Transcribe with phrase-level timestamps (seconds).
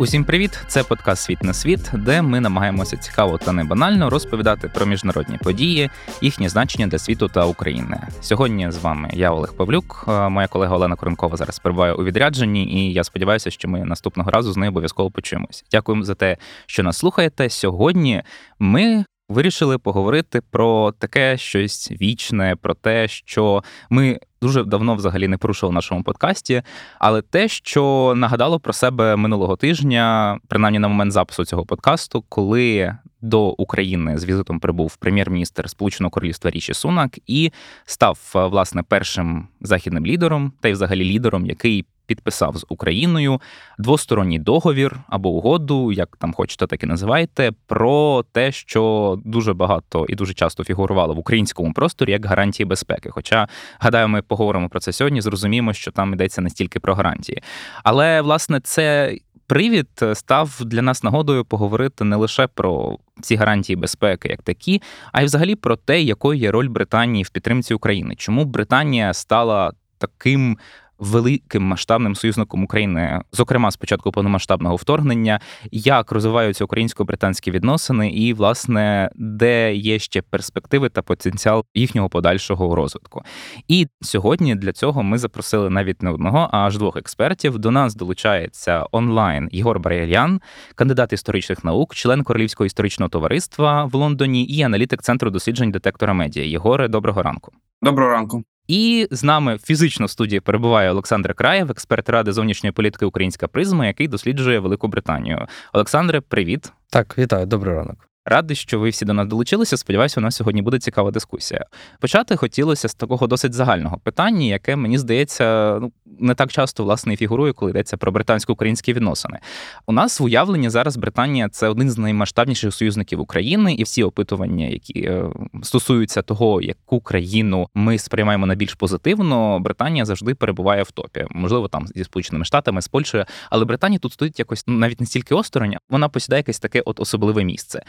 [0.00, 0.58] Усім привіт!
[0.66, 5.38] Це подкаст Світ на світ, де ми намагаємося цікаво та не банально розповідати про міжнародні
[5.38, 8.00] події, їхнє значення для світу та України.
[8.20, 12.64] Сьогодні з вами я Олег Павлюк, е, моя колега Олена Коренкова зараз перебуває у відрядженні,
[12.64, 15.64] і я сподіваюся, що ми наступного разу з нею обов'язково почуємося.
[15.70, 16.36] Дякуємо за те,
[16.66, 17.50] що нас слухаєте.
[17.50, 18.22] Сьогодні
[18.58, 19.04] ми.
[19.30, 25.70] Вирішили поговорити про таке щось вічне, про те, що ми дуже давно взагалі не порушили
[25.70, 26.62] в нашому подкасті,
[26.98, 32.96] але те, що нагадало про себе минулого тижня, принаймні на момент запису цього подкасту, коли
[33.20, 37.52] до України з візитом прибув прем'єр-міністр Сполученого Королівства Ріші Сунак і
[37.84, 43.40] став власне першим західним лідером, та й взагалі лідером, який підписав з Україною
[43.78, 50.06] двосторонній договір або угоду, як там хочете, так і називайте, про те, що дуже багато
[50.08, 53.10] і дуже часто фігурувало в українському просторі як гарантії безпеки.
[53.10, 57.42] Хоча, гадаю, ми поговоримо про це сьогодні, зрозуміємо, що там йдеться не стільки про гарантії.
[57.84, 59.16] Але власне це.
[59.46, 64.82] Привід став для нас нагодою поговорити не лише про ці гарантії безпеки, як такі,
[65.12, 68.14] а й взагалі про те, якою є роль Британії в підтримці України.
[68.14, 70.58] Чому Британія стала таким
[71.00, 79.10] великим масштабним союзником України, зокрема з початку повномасштабного вторгнення, як розвиваються українсько-британські відносини, і власне
[79.14, 83.22] де є ще перспективи та потенціал їхнього подальшого розвитку.
[83.68, 87.58] І сьогодні для цього ми запросили навіть не одного, а аж двох експертів.
[87.58, 90.40] До нас долучається онлайн Єгор Барялян,
[90.74, 96.44] кандидат історичних наук, член Королівського історичного товариства в Лондоні і аналітик центру досліджень детектора медіа.
[96.44, 97.52] Єгоре, доброго ранку.
[97.82, 98.44] Доброго ранку.
[98.70, 103.86] І з нами фізично в студії перебуває Олександр Краєв, експерт ради зовнішньої політики Українська призма,
[103.86, 105.46] який досліджує Велику Британію.
[105.72, 106.72] Олександре, привіт.
[106.90, 108.09] Так, вітаю, добрий ранок.
[108.24, 109.76] Радий, що ви всі до нас долучилися.
[109.76, 111.64] Сподіваюся, у нас сьогодні буде цікава дискусія.
[112.00, 117.14] Почати хотілося з такого досить загального питання, яке мені здається, ну не так часто власне
[117.14, 119.38] і фігурує, коли йдеться про британсько-українські відносини.
[119.86, 124.66] У нас в уявленні зараз Британія це один з наймасштабніших союзників України, і всі опитування,
[124.66, 125.24] які е,
[125.62, 131.26] стосуються того, яку країну ми сприймаємо найбільш позитивно, Британія завжди перебуває в топі.
[131.30, 135.34] Можливо, там зі сполученими штатами, з Польщею, але Британія тут стоїть якось навіть не стільки
[135.34, 137.82] осторонь, вона посідає якесь таке от особливе місце.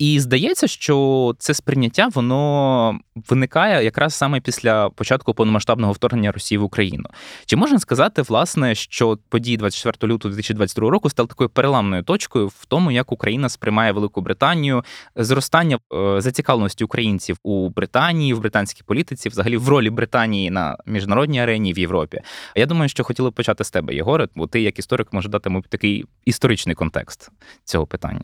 [0.00, 6.62] І здається, що це сприйняття воно виникає якраз саме після початку повномасштабного вторгнення Росії в
[6.62, 7.04] Україну.
[7.46, 12.66] Чи можна сказати, власне, що події 24 лютого 2022 року стали такою переламною точкою в
[12.68, 14.84] тому, як Україна сприймає Велику Британію,
[15.16, 21.40] зростання е, зацікавленості українців у Британії, в британській політиці, взагалі в ролі Британії на міжнародній
[21.40, 22.20] арені в Європі?
[22.56, 25.62] Я думаю, що хотіли б почати з тебе, Єгоре, бо ти як історик може дати
[25.68, 27.30] такий історичний контекст
[27.64, 28.22] цього питання.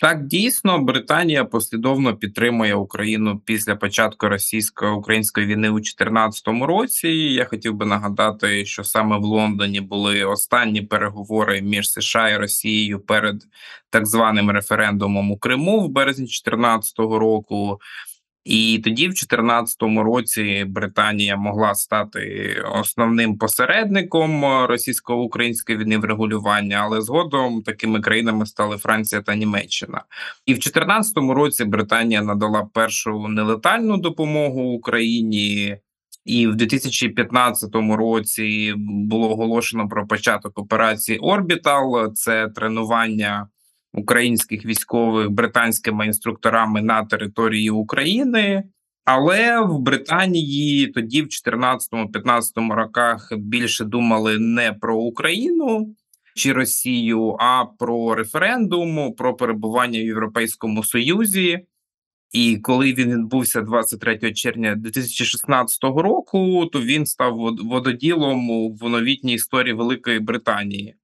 [0.00, 7.08] Так, дійсно, Британія послідовно підтримує Україну після початку російсько-української війни у 2014 році.
[7.08, 13.00] Я хотів би нагадати, що саме в Лондоні були останні переговори між США і Росією
[13.00, 13.42] перед
[13.90, 17.80] так званим референдумом у Криму в березні 2014 року.
[18.44, 27.62] І тоді, в 2014 році, Британія могла стати основним посередником російсько-української війни врегулювання, але згодом
[27.62, 30.04] такими країнами стали Франція та Німеччина.
[30.46, 35.76] І в 2014 році Британія надала першу нелетальну допомогу Україні.
[36.24, 42.14] І в 2015 році було оголошено про початок операції Орбітал.
[42.14, 43.48] Це тренування
[43.94, 48.64] українських військових британськими інструкторами на території України.
[49.04, 55.94] Але в Британії тоді, в 2014-2015 роках, більше думали не про Україну
[56.34, 61.66] чи Росію, а про референдум, про перебування в Європейському Союзі.
[62.32, 69.74] І коли він відбувся 23 червня 2016 року, то він став вододілом в новітній історії
[69.74, 70.94] Великої Британії.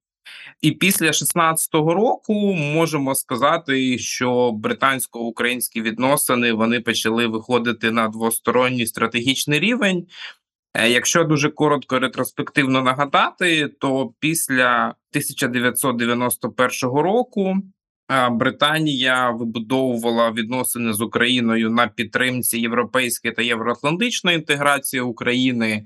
[0.61, 9.59] І після 16-го року можемо сказати, що британсько-українські відносини вони почали виходити на двосторонній стратегічний
[9.59, 10.07] рівень.
[10.75, 17.57] Е, якщо дуже коротко ретроспективно нагадати, то після 1991 року
[18.11, 25.85] е, Британія вибудовувала відносини з Україною на підтримці європейської та євроатлантичної інтеграції України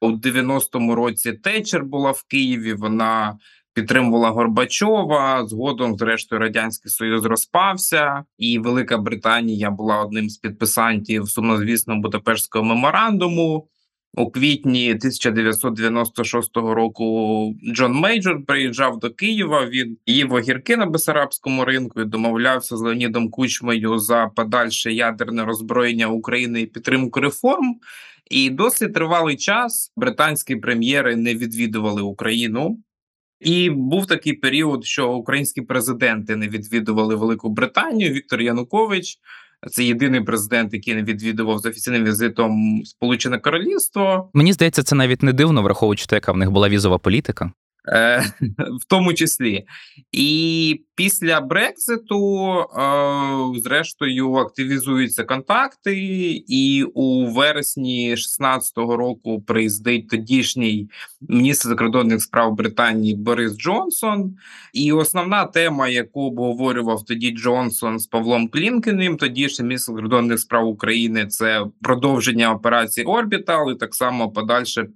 [0.00, 1.32] у 90-му році.
[1.32, 2.74] Течер була в Києві.
[2.74, 3.38] Вона
[3.76, 5.46] підтримувала Горбачова.
[5.46, 13.68] Згодом, зрештою, радянський союз розпався, і Велика Британія була одним з підписантів сумнозвісного Будапештського меморандуму.
[14.14, 19.66] У квітні 1996 року Джон Мейджор приїжджав до Києва.
[19.66, 26.06] Він їв огірки на Бесарабському ринку і домовлявся з Леонідом Кучмою за подальше ядерне роззброєння
[26.06, 27.76] України і підтримку реформ.
[28.30, 32.78] І досить тривалий час британські прем'єри не відвідували Україну.
[33.40, 38.12] І був такий період, що українські президенти не відвідували Велику Британію.
[38.12, 39.18] Віктор Янукович
[39.70, 44.30] це єдиний президент, який не відвідував з офіційним візитом Сполучене Королівство.
[44.34, 47.52] Мені здається, це навіть не дивно, враховуючи те, яка в них була візова політика.
[47.88, 48.32] Е,
[48.80, 49.66] в тому числі.
[50.12, 55.96] І після Брекзиту, е, зрештою, активізуються контакти,
[56.48, 60.88] і у вересні 16-го року приїздить тодішній
[61.20, 64.36] міністр закордонних справ Британії Борис Джонсон.
[64.72, 71.26] І основна тема, яку обговорював тоді Джонсон з Павлом Клімкіним, тодішній міністр закордонних справ України,
[71.26, 74.86] це продовження операції Орбітал, і так само подальше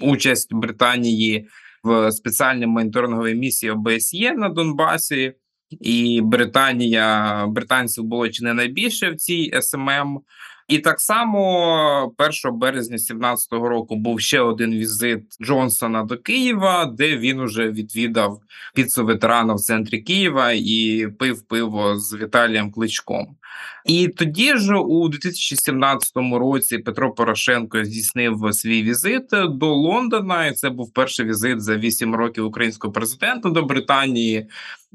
[0.00, 1.48] участь Британії
[1.82, 5.32] в спеціальній моніторинговій місії ОБСЄ на Донбасі,
[5.80, 10.20] і Британія британців було чи не найбільше в цій СММ.
[10.68, 12.14] І так само
[12.44, 18.40] 1 березня 2017 року був ще один візит Джонсона до Києва, де він уже відвідав
[18.74, 23.36] піцу ветерана в центрі Києва і пив пиво з Віталієм Кличком.
[23.84, 30.46] І тоді ж у 2017 році Петро Порошенко здійснив свій візит до Лондона.
[30.46, 34.46] і Це був перший візит за 8 років українського президента до Британії.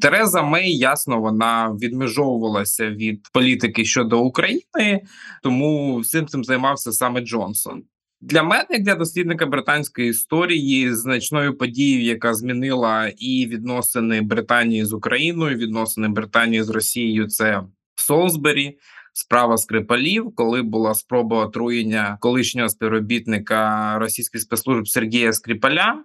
[0.02, 5.02] Тереза Мей ясно вона відмежовувалася від політики щодо України,
[5.44, 7.84] тому всім цим займався саме Джонсон.
[8.22, 14.94] Для мене, як для дослідника британської історії, значною подією, яка змінила і відносини Британії з
[14.94, 17.64] Україною, відносини Британії з Росією, це
[17.96, 18.78] Солсбері,
[19.14, 26.04] справа Скрипалів, коли була спроба отруєння колишнього співробітника російських спецслужб Сергія Скрипаля.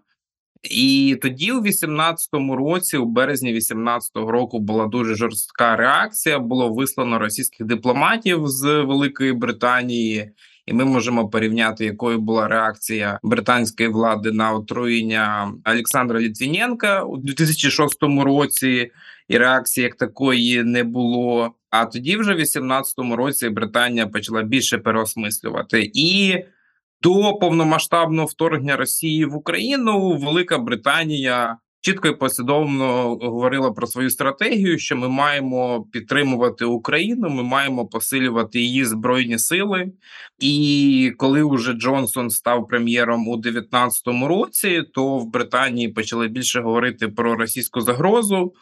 [0.70, 6.38] І тоді, у 18-му році, у березні 18-го року, була дуже жорстка реакція.
[6.38, 10.30] Було вислано російських дипломатів з Великої Британії,
[10.66, 18.02] і ми можемо порівняти, якою була реакція британської влади на отруєння Олександра Літвіненка у 2006
[18.02, 18.90] році.
[19.28, 21.54] І реакції як такої не було.
[21.70, 26.34] А тоді, вже в 18-му році, Британія почала більше переосмислювати і.
[27.02, 34.78] До повномасштабного вторгнення Росії в Україну Велика Британія чітко і послідовно говорила про свою стратегію,
[34.78, 39.92] що ми маємо підтримувати Україну, ми маємо посилювати її збройні сили.
[40.38, 47.08] І коли вже Джонсон став прем'єром у 2019 році, то в Британії почали більше говорити
[47.08, 48.52] про російську загрозу.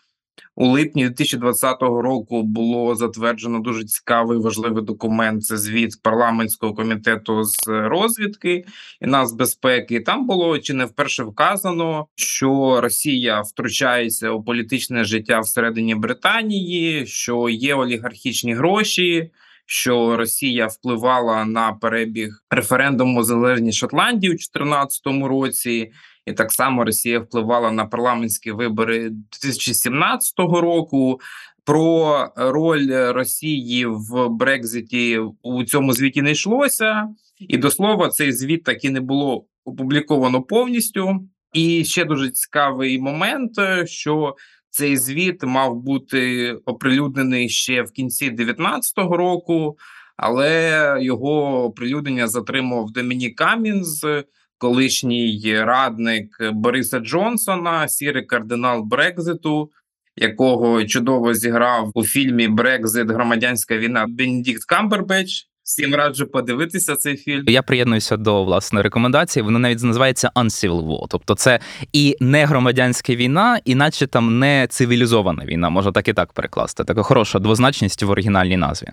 [0.57, 5.45] У липні 2020 року було затверджено дуже цікавий важливий документ.
[5.45, 8.65] Це звіт парламентського комітету з розвідки
[9.01, 10.01] і нацбезпеки.
[10.01, 17.49] Там було чи не вперше вказано, що Росія втручається у політичне життя всередині Британії, що
[17.49, 19.31] є олігархічні гроші.
[19.73, 25.93] Що Росія впливала на перебіг референдуму залежність Шотландії у 2014 році,
[26.27, 31.21] і так само Росія впливала на парламентські вибори 2017 року.
[31.65, 37.09] Про роль Росії в Брекзиті у цьому звіті не йшлося,
[37.39, 41.21] і до слова, цей звіт так і не було опубліковано повністю.
[41.53, 43.53] І ще дуже цікавий момент,
[43.85, 44.37] що
[44.71, 49.77] цей звіт мав бути оприлюднений ще в кінці 2019 року,
[50.17, 54.07] але його оприлюднення затримав Домінік Камінз,
[54.61, 59.71] колишній радник Бориса Джонсона, сірий кардинал Брекзиту,
[60.17, 65.47] якого чудово зіграв у фільмі Брекзит Громадянська війна Бенедікт Камбербеч.
[65.63, 67.45] Всім раджу подивитися цей фільм.
[67.49, 69.43] Я приєднуюся до власної рекомендації.
[69.43, 71.07] Воно навіть називається Uncivil War.
[71.09, 71.61] Тобто, це
[71.93, 75.71] і не громадянська війна, і наче там не цивілізована війна.
[75.71, 76.85] Можна так і так перекласти.
[76.85, 78.89] Така хороша двозначність в оригінальній назві.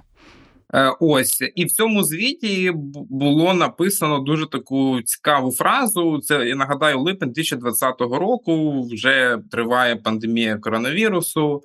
[0.73, 2.71] Е, ось і в цьому звіті
[3.09, 6.19] було написано дуже таку цікаву фразу.
[6.19, 11.63] Це я нагадаю, липень 2020 року вже триває пандемія коронавірусу.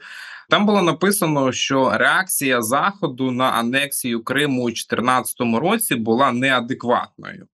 [0.51, 7.47] Там було написано, що реакція Заходу на анексію Криму у 2014 році була неадекватною.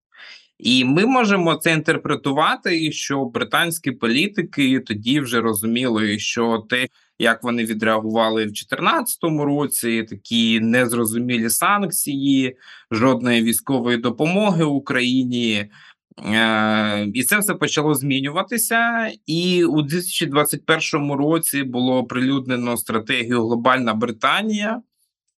[0.58, 6.86] І ми можемо це інтерпретувати, що британські політики тоді вже розуміли, що те,
[7.18, 12.56] як вони відреагували в 2014 році, такі незрозумілі санкції,
[12.90, 15.70] жодної військової допомоги Україні.
[16.26, 24.82] Е, і це все почало змінюватися, і у 2021 році було оприлюднено стратегію Глобальна Британія.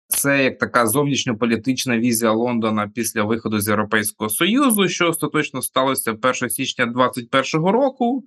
[0.09, 6.49] Це як така зовнішньополітична візія Лондона після виходу з Європейського союзу, що остаточно сталося 1
[6.49, 8.23] січня 2021 року,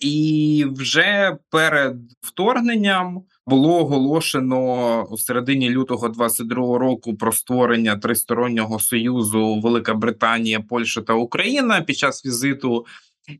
[0.00, 9.60] і вже перед вторгненням було оголошено у середині лютого 22 року про створення тристороннього союзу
[9.60, 12.86] Велика Британія, Польща та Україна під час візиту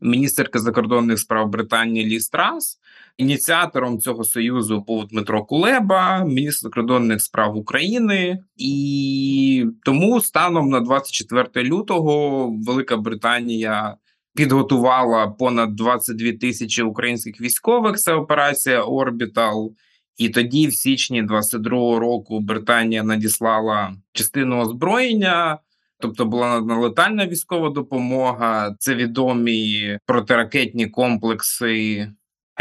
[0.01, 2.79] міністерки закордонних справ Британії Лі Страс.
[3.17, 11.69] Ініціатором цього союзу був Дмитро Кулеба, міністр закордонних справ України, і тому станом на 24
[11.69, 13.95] лютого Велика Британія
[14.35, 17.97] підготувала понад 22 тисячі українських військових.
[17.97, 19.73] Це операція Орбітал.
[20.17, 25.59] І тоді, в січні 22-го року, Британія надіслала частину озброєння.
[25.99, 32.07] Тобто була надана летальна військова допомога, це відомі протиракетні комплекси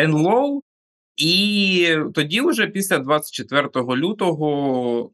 [0.00, 0.60] НЛО.
[1.16, 5.10] І тоді, вже після 24 лютого,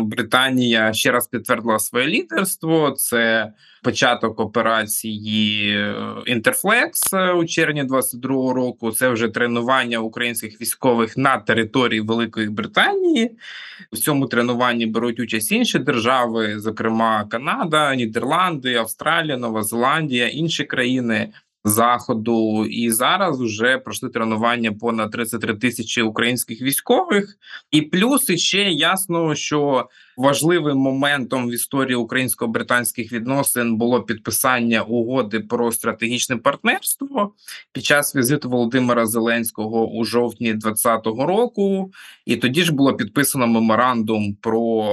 [0.00, 2.90] Британія ще раз підтвердила своє лідерство.
[2.90, 3.52] Це
[3.82, 5.78] початок операції
[6.26, 8.92] Інтерфлекс у червні 22 року.
[8.92, 13.30] Це вже тренування українських військових на території Великої Британії.
[13.92, 21.28] В цьому тренуванні беруть участь інші держави, зокрема Канада, Нідерланди, Австралія, Нова Зеландія, інші країни
[21.64, 27.38] заходу, і зараз вже пройшли тренування понад 33 тисячі українських військових,
[27.70, 35.72] і плюс ще ясно, що важливим моментом в історії українсько-британських відносин було підписання угоди про
[35.72, 37.34] стратегічне партнерство
[37.72, 41.90] під час візиту Володимира Зеленського у жовтні 2020 року.
[42.26, 44.86] І тоді ж було підписано меморандум про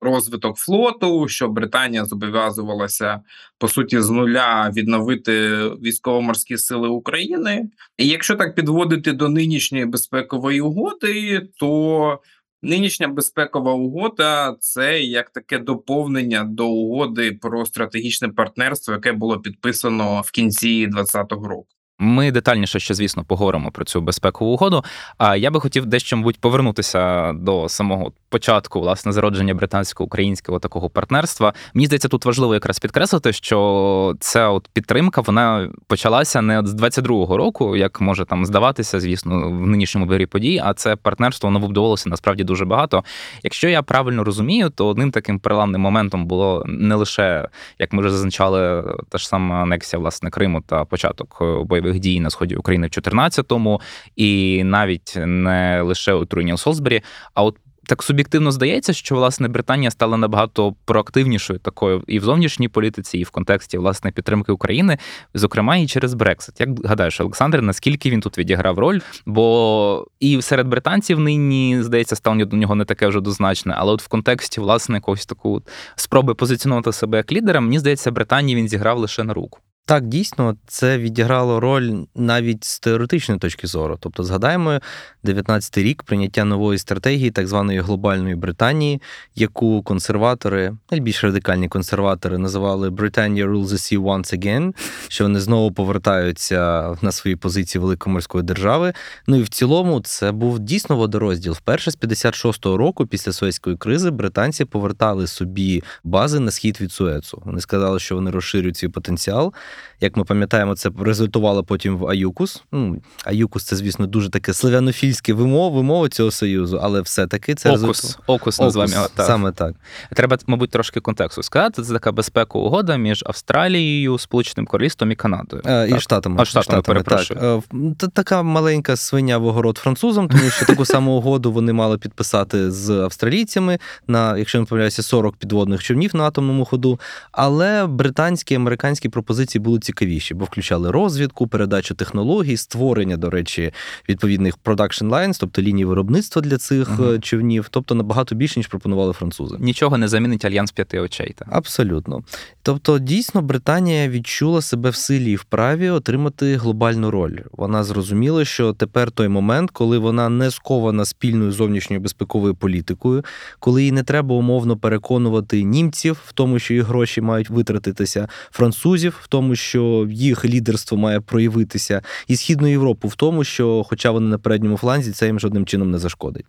[0.00, 3.20] розвиток флоту, що Британія зобов'язувалася
[3.58, 5.48] по суті з нуля відновити
[5.82, 7.68] військово-морські сили України.
[7.98, 12.20] І якщо так підводити до нинішньої безпекової угоди, то
[12.62, 20.20] Нинішня безпекова угода це як таке доповнення до угоди про стратегічне партнерство, яке було підписано
[20.20, 21.75] в кінці 2020 року.
[21.98, 24.84] Ми детальніше ще, звісно, поговоримо про цю безпекову угоду.
[25.18, 31.52] А я би хотів дещо, мабуть, повернутися до самого початку власне зародження британсько-українського такого партнерства.
[31.74, 37.36] Мені здається, тут важливо якраз підкреслити, що ця от підтримка вона почалася не з 22-го
[37.36, 40.60] року, як може там здаватися, звісно, в нинішньому вирі подій.
[40.64, 43.04] А це партнерство воно вибудовувалося насправді дуже багато.
[43.42, 47.48] Якщо я правильно розумію, то одним таким переламним моментом було не лише
[47.78, 52.20] як ми вже зазначали, та ж сама анексія власне Криму та початок бойових бойових дій
[52.20, 53.80] на сході України в 14-му,
[54.16, 57.02] і навіть не лише отруєння Солсбері,
[57.34, 57.56] а от.
[57.88, 63.22] Так суб'єктивно здається, що власне Британія стала набагато проактивнішою такою і в зовнішній політиці, і
[63.22, 64.98] в контексті власне підтримки України,
[65.34, 66.60] зокрема і через Брексит.
[66.60, 69.00] Як гадаєш, Олександр, наскільки він тут відіграв роль?
[69.26, 74.02] Бо і серед британців нині здається, ставлення до нього не таке вже дозначне, але от
[74.02, 75.62] в контексті власне якогось таку
[75.96, 79.58] спроби позиціонувати себе як лідера, мені здається, Британії він зіграв лише на руку.
[79.88, 83.96] Так, дійсно, це відіграло роль навіть з теоретичної точки зору.
[84.00, 84.80] Тобто, згадаємо
[85.24, 89.02] 19-й рік прийняття нової стратегії, так званої глобальної Британії,
[89.36, 94.74] яку консерватори, найбільш радикальні консерватори, називали Britannia rules the sea once again,
[95.08, 98.92] що вони знову повертаються на свої позиції великої морської держави.
[99.26, 101.52] Ну і в цілому це був дійсно водорозділ.
[101.52, 107.42] Вперше з 56-го року, після Суецької кризи, британці повертали собі бази на схід від Суецу.
[107.44, 109.54] Вони сказали, що вони розширюють свій потенціал.
[110.00, 112.62] Як ми пам'ятаємо, це результувало потім в Аюкус.
[112.72, 117.80] Ну, Аюкус це, звісно, дуже таке славянофільське вимова, вимова цього союзу, але все-таки це Окус,
[117.82, 118.18] результат...
[118.26, 119.26] Окус називаємо його так.
[119.26, 119.74] Саме так.
[120.14, 121.82] Треба, мабуть, трошки контексту сказати.
[121.82, 125.62] Це така безпекова угода між Австралією, Сполученим Королівством і Канадою.
[125.66, 126.36] Е, і Штатами.
[126.40, 127.40] А Штатами, перепрошую.
[127.40, 127.64] Так.
[128.02, 132.70] Е, така маленька свиня в огород французам, тому що таку саму угоду вони мали підписати
[132.70, 137.00] з австралійцями на, якщо не помиляюся, 40 підводних човнів на атомному ходу.
[137.32, 143.72] Але британські американські пропозиції були цікавіші, бо включали розвідку, передачу технологій, створення, до речі,
[144.08, 149.12] відповідних production lines, тобто лінії виробництва для цих uh човнів, тобто набагато більше ніж пропонували
[149.12, 149.56] французи.
[149.60, 151.34] Нічого не замінить альянс п'яти очей.
[151.38, 151.48] Так?
[151.50, 152.22] Абсолютно.
[152.62, 157.38] Тобто, дійсно, Британія відчула себе в силі і вправі отримати глобальну роль.
[157.52, 163.24] Вона зрозуміла, що тепер той момент, коли вона не скована спільною зовнішньою безпековою політикою,
[163.58, 169.20] коли їй не треба умовно переконувати німців в тому, що їх гроші мають витратитися, французів
[169.22, 174.28] в тому, що їх лідерство має проявитися, і Східну Європу в тому, що, хоча вони
[174.28, 176.46] на передньому фланзі, це їм жодним чином не зашкодить.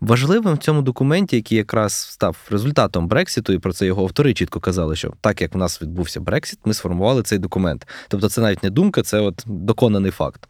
[0.00, 4.60] Важливим в цьому документі, який якраз став результатом Брексіту, і про це його автори чітко
[4.60, 7.86] казали, що так як в нас відбувся Брексіт, ми сформували цей документ.
[8.08, 10.48] Тобто, це навіть не думка, це от доконаний факт.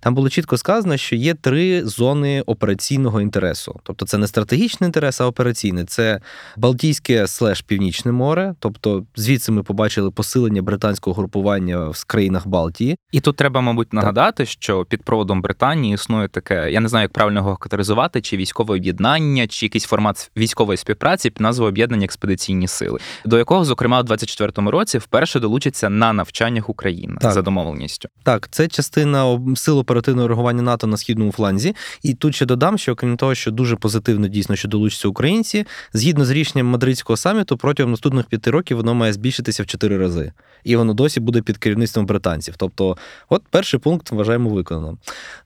[0.00, 3.80] Там було чітко сказано, що є три зони операційного інтересу.
[3.82, 5.84] Тобто, це не стратегічний інтерес, а операційний.
[5.84, 6.20] Це
[6.56, 12.96] Балтійське слеш Північне море, тобто звідси ми побачили посилення британського групування в країнах Балтії.
[13.12, 17.12] І тут треба, мабуть, нагадати, що під проводом Британії існує таке, я не знаю, як
[17.12, 22.68] правильно його категоризувати, чи військове об'єднання, чи якийсь формат військової співпраці під назвою Об'єднані експедиційні
[22.68, 27.32] сили, до якого, зокрема, у 24-му році вперше долучиться на навчаннях Україна Так.
[27.32, 28.08] за домовленістю.
[28.22, 31.74] Так, це частина сил оперативного реагування НАТО на східному фланзі.
[32.02, 36.24] І тут ще додам, що окрім того, що дуже позитивно дійсно, що долучаться українці, згідно
[36.24, 40.32] з рішенням мадридського саміту, протягом наступних п'яти років воно має збільшитися в чотири рази.
[40.64, 42.54] І воно досі буде під керівництвом британців.
[42.56, 42.96] Тобто,
[43.28, 44.98] от перший пункт вважаємо виконано.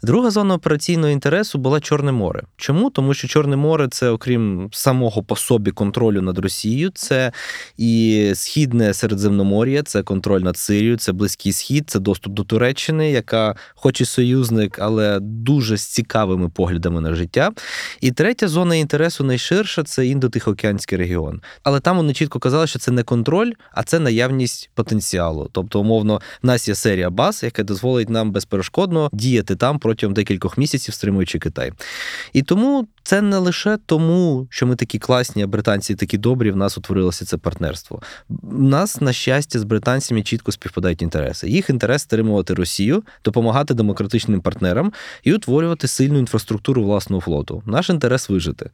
[0.02, 2.42] Друга зона операційного інтересу була Чорне море.
[2.56, 2.90] Чому?
[2.90, 7.32] Тому що Чорне море це, окрім самого по собі контролю над Росією, це
[7.76, 13.54] і східне Середземномор'я, це контроль над Сирією, це Близький Схід, це доступ до Туреччини, яка,
[13.75, 17.50] хоч і союзник, але дуже з цікавими поглядами на життя.
[18.00, 21.40] І третя зона інтересу найширша це індотихоокеанський регіон.
[21.62, 25.49] Але там вони чітко казали, що це не контроль, а це наявність потенціалу.
[25.52, 30.58] Тобто, умовно, в нас є серія баз, яка дозволить нам безперешкодно діяти там протягом декількох
[30.58, 31.72] місяців, стримуючи Китай.
[32.32, 36.56] І тому це не лише тому, що ми такі класні, а британці такі добрі, в
[36.56, 38.02] нас утворилося це партнерство.
[38.28, 41.48] У нас, на щастя, з британцями чітко співпадають інтереси.
[41.48, 47.62] Їх інтерес стримувати Росію, допомагати демократичним партнерам і утворювати сильну інфраструктуру власного флоту.
[47.66, 48.70] Наш інтерес вижити.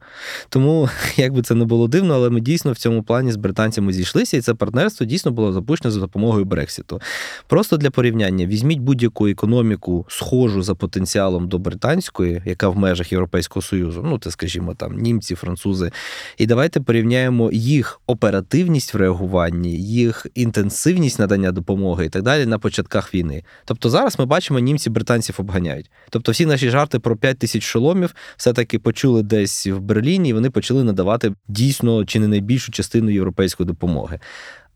[0.49, 3.93] Тому, як би це не було дивно, але ми дійсно в цьому плані з британцями
[3.93, 7.01] зійшлися, і це партнерство дійсно було запущено за допомогою Брексіту.
[7.47, 13.61] Просто для порівняння, візьміть будь-яку економіку, схожу за потенціалом до британської, яка в межах Європейського
[13.61, 15.91] Союзу, ну це, скажімо, там німці, французи.
[16.37, 22.59] І давайте порівняємо їх оперативність в реагуванні, їх інтенсивність надання допомоги і так далі на
[22.59, 23.43] початках війни.
[23.65, 25.91] Тобто зараз ми бачимо, німці британців обганяють.
[26.09, 30.49] Тобто, всі наші жарти про 5 тисяч шоломів все-таки почули десь в Берліні, і вони
[30.49, 34.19] почали надавати дійсно чи не найбільшу частину європейської допомоги.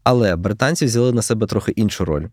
[0.03, 2.25] Але британці взяли на себе трохи іншу роль.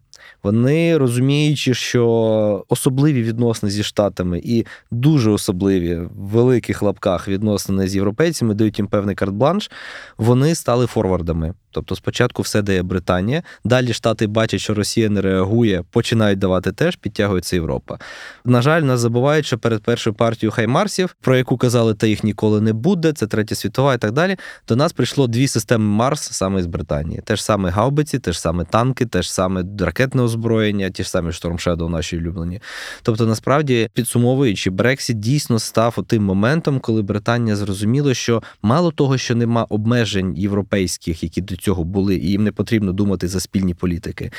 [0.42, 7.94] Вони розуміючи, що особливі відносини зі штатами і дуже особливі в великих лапках відносини з
[7.94, 9.70] європейцями дають їм певний карт-бланш,
[10.18, 11.54] вони стали форвардами.
[11.76, 16.96] Тобто, спочатку все дає Британія, далі Штати бачать, що Росія не реагує, починають давати теж,
[16.96, 17.98] підтягується Європа.
[18.44, 22.60] На жаль, нас забувають, що перед першою партією Хаймарсів, про яку казали, та їх ніколи
[22.60, 24.36] не буде, це третя світова і так далі.
[24.68, 27.20] До нас прийшло дві системи Марс саме з Британії.
[27.24, 29.62] Те ж саме гаубиці, те ж саме танки, те ж саме
[30.06, 32.60] ракетне озброєння, ті ж самі Storm Shadow наші улюблені.
[33.02, 39.34] Тобто, насправді, підсумовуючи, Брексіт дійсно став тим моментом, коли Британія зрозуміла, що мало того, що
[39.34, 44.30] нема обмежень європейських, які до цього були, і їм не потрібно думати за спільні політики.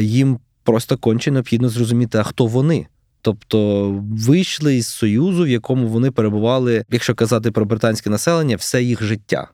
[0.00, 2.86] Їм просто конче необхідно зрозуміти, а хто вони.
[3.22, 9.02] Тобто вийшли із союзу, в якому вони перебували, якщо казати про британське населення, все їх
[9.02, 9.48] життя.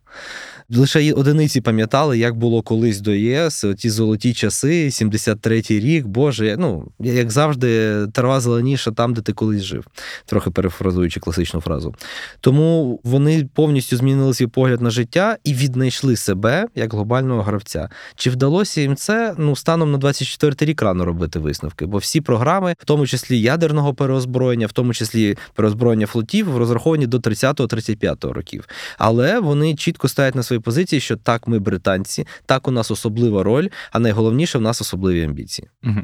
[0.77, 6.89] Лише одиниці пам'ятали, як було колись до ЄС, ті золоті часи, 73-й рік, Боже, ну
[7.01, 9.87] як завжди, трава зеленіша там, де ти колись жив,
[10.27, 11.95] трохи перефразуючи класичну фразу.
[12.41, 17.89] Тому вони повністю змінили свій погляд на життя і віднайшли себе як глобального гравця.
[18.17, 19.35] Чи вдалося їм це?
[19.39, 23.95] Ну, станом на 24-й рік рано робити висновки, бо всі програми, в тому числі ядерного
[23.95, 28.69] переозброєння, в тому числі переозброєння флотів, розраховані до 30-35 років.
[28.99, 33.43] Але вони чітко ставлять на свої позиції, що так, ми британці, так у нас особлива
[33.43, 35.69] роль, а найголовніше в нас особливі амбіції.
[35.85, 36.01] Угу.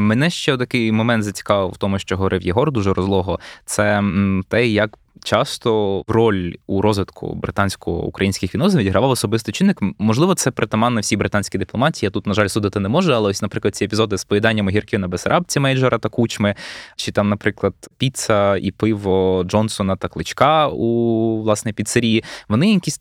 [0.00, 3.40] Мене ще такий момент зацікавив в тому, що говорив Єгор дуже розлого.
[3.64, 4.02] Це
[4.48, 9.78] те, як часто роль у розвитку британсько-українських відносин відігравав особистий чинник.
[9.98, 12.06] Можливо, це притаманно всій британській дипломатії.
[12.06, 15.00] Я тут, на жаль, судити не можу, але ось, наприклад, ці епізоди з поїданням огірків
[15.00, 16.54] на Бесарабці Мейджора та Кучми,
[16.96, 23.00] чи там, наприклад, піца і пиво Джонсона та Кличка у власне піцерії, вони якісь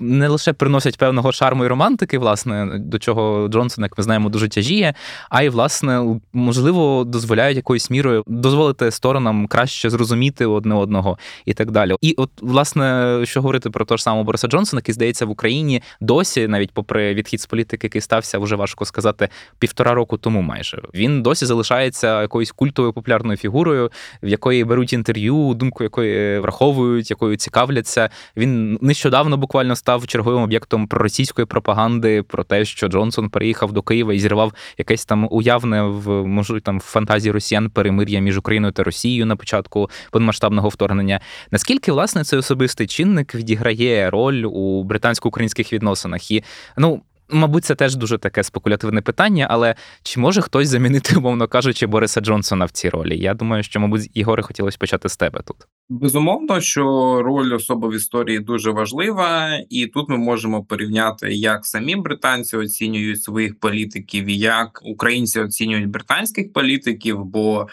[0.00, 4.48] не лише приносять певного шарму і романтики, власне, до чого Джонсон, як ми знаємо, дуже
[4.48, 4.94] тяжіє,
[5.30, 11.70] а й власне можливо дозволяють якоюсь мірою дозволити сторонам краще зрозуміти одне одного і так
[11.70, 11.96] далі.
[12.00, 15.82] І от, власне, що говорити про того ж самого Бориса Джонсона, який здається в Україні
[16.00, 19.28] досі, навіть попри відхід з політики, який стався вже важко сказати
[19.58, 23.90] півтора року тому, майже він досі залишається якоюсь культовою популярною фігурою,
[24.22, 28.10] в якої беруть інтерв'ю, думку якої враховують, якою цікавляться.
[28.36, 34.14] Він нещодавно буквально став черговим об'єктом проросійської пропаганди про те, що Джонсон переїхав до Києва
[34.14, 38.82] і зірвав якесь там уявне в можливо там в фантазії росіян перемир'я між Україною та
[38.82, 41.20] Росією на початку повномасштабного вторгнення.
[41.50, 46.30] Наскільки власне цей особистий чинник відіграє роль у британсько-українських відносинах?
[46.30, 46.44] І
[46.76, 51.86] ну Мабуть, це теж дуже таке спекулятивне питання, але чи може хтось замінити, умовно кажучи,
[51.86, 53.18] Бориса Джонсона в цій ролі?
[53.18, 55.56] Я думаю, що, мабуть, Ігоре хотілося почати з тебе тут.
[55.88, 56.82] Безумовно, що
[57.22, 63.22] роль особи в історії дуже важлива, і тут ми можемо порівняти, як самі британці оцінюють
[63.22, 67.24] своїх політиків, і як українці оцінюють британських політиків.
[67.24, 67.68] Бо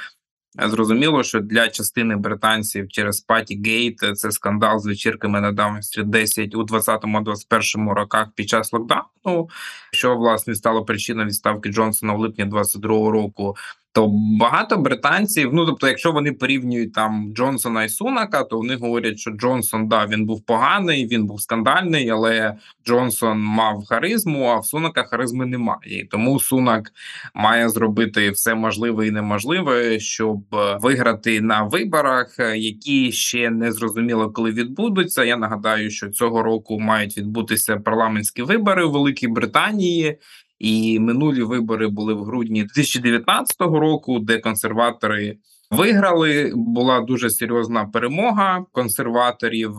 [0.60, 6.56] Зрозуміло, що для частини британців через Паті Гейт це скандал з вечірками на Даун-стріт 10
[6.56, 9.50] у 20-21 роках під час локдауну,
[9.92, 13.56] що власне стало причиною відставки Джонсона в липні 22 року.
[13.96, 14.08] То
[14.40, 19.32] багато британців, ну тобто, якщо вони порівнюють там Джонсона і Сунака, то вони говорять, що
[19.32, 22.56] Джонсон да він був поганий, він був скандальний, але
[22.88, 26.00] Джонсон мав харизму, а в Сунака харизми немає.
[26.02, 26.92] І тому Сунак
[27.34, 30.40] має зробити все можливе і неможливе, щоб
[30.82, 35.24] виграти на виборах, які ще не зрозуміло, коли відбудуться.
[35.24, 40.18] Я нагадаю, що цього року мають відбутися парламентські вибори у Великій Британії.
[40.64, 45.38] І минулі вибори були в грудні 2019 року, де консерватори
[45.72, 46.52] виграли.
[46.56, 49.72] Була дуже серйозна перемога консерваторів,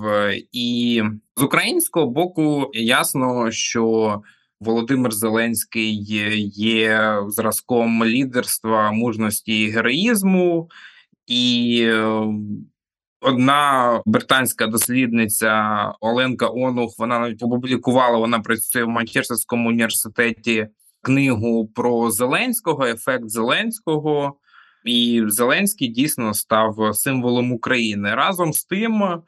[0.53, 1.03] і
[1.37, 4.23] з українського боку ясно, що
[4.61, 6.03] Володимир Зеленський
[6.55, 10.69] є зразком лідерства, мужності і героїзму
[11.27, 11.89] і.
[13.27, 18.19] Одна британська дослідниця Оленка Онух вона навіть опублікувала.
[18.19, 20.69] Вона працює в Манчестерському університеті
[21.03, 24.35] книгу про Зеленського, ефект Зеленського,
[24.85, 28.15] і Зеленський дійсно став символом України.
[28.15, 29.23] Разом з тим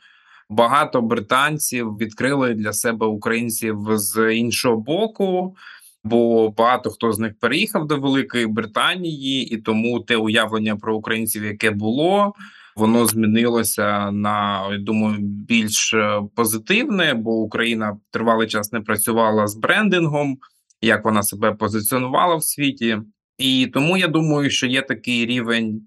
[0.50, 5.56] багато британців відкрили для себе українців з іншого боку.
[6.04, 11.44] Бо багато хто з них переїхав до Великої Британії, і тому те уявлення про українців,
[11.44, 12.34] яке було,
[12.76, 19.54] воно змінилося на я думаю більш е, позитивне, бо Україна тривалий час не працювала з
[19.54, 20.38] брендингом,
[20.80, 22.98] як вона себе позиціонувала в світі,
[23.38, 25.80] і тому я думаю, що є такий рівень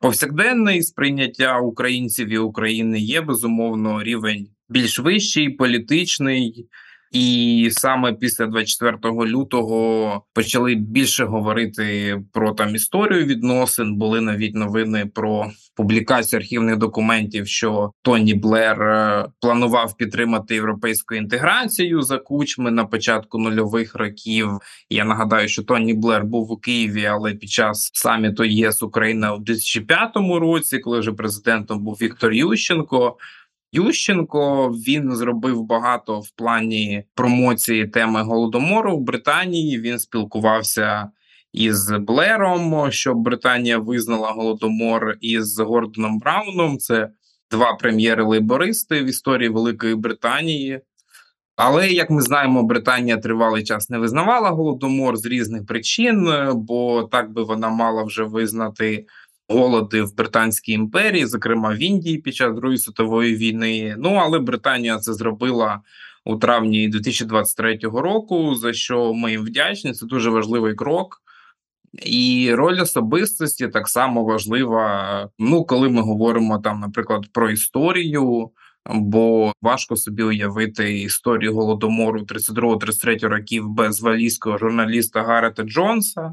[0.00, 3.00] повсякденний сприйняття українців і України.
[3.00, 6.68] Є безумовно рівень більш вищий, політичний.
[7.12, 13.96] І саме після 24 лютого почали більше говорити про там історію відносин.
[13.96, 22.02] Були навіть новини про публікацію архівних документів, що Тоні Блер е, планував підтримати європейську інтеграцію
[22.02, 24.50] за кучми на початку нульових років.
[24.90, 29.38] Я нагадаю, що Тоні Блер був у Києві, але під час саміту ЄС Україна у
[29.38, 33.16] 2005 році, коли вже президентом був Віктор Ющенко.
[33.76, 39.80] Ющенко він зробив багато в плані промоції теми голодомору в Британії.
[39.80, 41.10] Він спілкувався
[41.52, 46.78] із Блером, щоб Британія визнала голодомор із Гордоном Брауном.
[46.78, 47.08] Це
[47.50, 50.80] два прем'єри-лейбористи в історії Великої Британії.
[51.56, 57.32] Але як ми знаємо, Британія тривалий час не визнавала голодомор з різних причин, бо так
[57.32, 59.06] би вона мала вже визнати
[59.48, 63.94] голоди в Британській імперії, зокрема в Індії під час Другої світової війни.
[63.98, 65.80] Ну але Британія це зробила
[66.24, 68.54] у травні 2023 року.
[68.54, 69.92] За що ми їм вдячні?
[69.92, 71.22] Це дуже важливий крок.
[72.02, 75.28] І роль особистості так само важлива.
[75.38, 78.50] Ну, коли ми говоримо там, наприклад, про історію,
[78.94, 86.32] бо важко собі уявити історію голодомору 32-33 років без валійського журналіста Гарета Джонса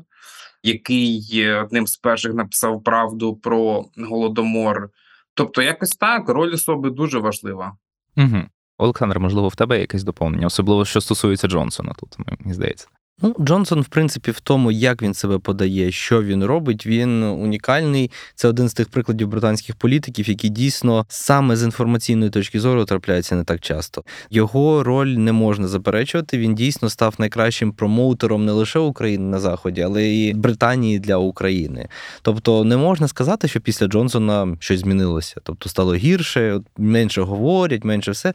[0.63, 4.89] який одним з перших написав правду про голодомор.
[5.33, 7.77] Тобто, якось так роль особи дуже важлива.
[8.17, 8.37] Угу.
[8.77, 11.93] Олександр, можливо, в тебе якесь доповнення, особливо що стосується Джонсона.
[11.93, 12.87] Тут мені здається.
[13.25, 18.11] Ну, Джонсон, в принципі, в тому, як він себе подає, що він робить, він унікальний.
[18.35, 23.35] Це один з тих прикладів британських політиків, які дійсно саме з інформаційної точки зору трапляються
[23.35, 24.03] не так часто.
[24.29, 26.37] Його роль не можна заперечувати.
[26.37, 31.87] Він дійсно став найкращим промоутером не лише України на заході, але і Британії для України.
[32.21, 35.35] Тобто, не можна сказати, що після Джонсона щось змінилося.
[35.43, 38.33] Тобто стало гірше, менше говорять, менше все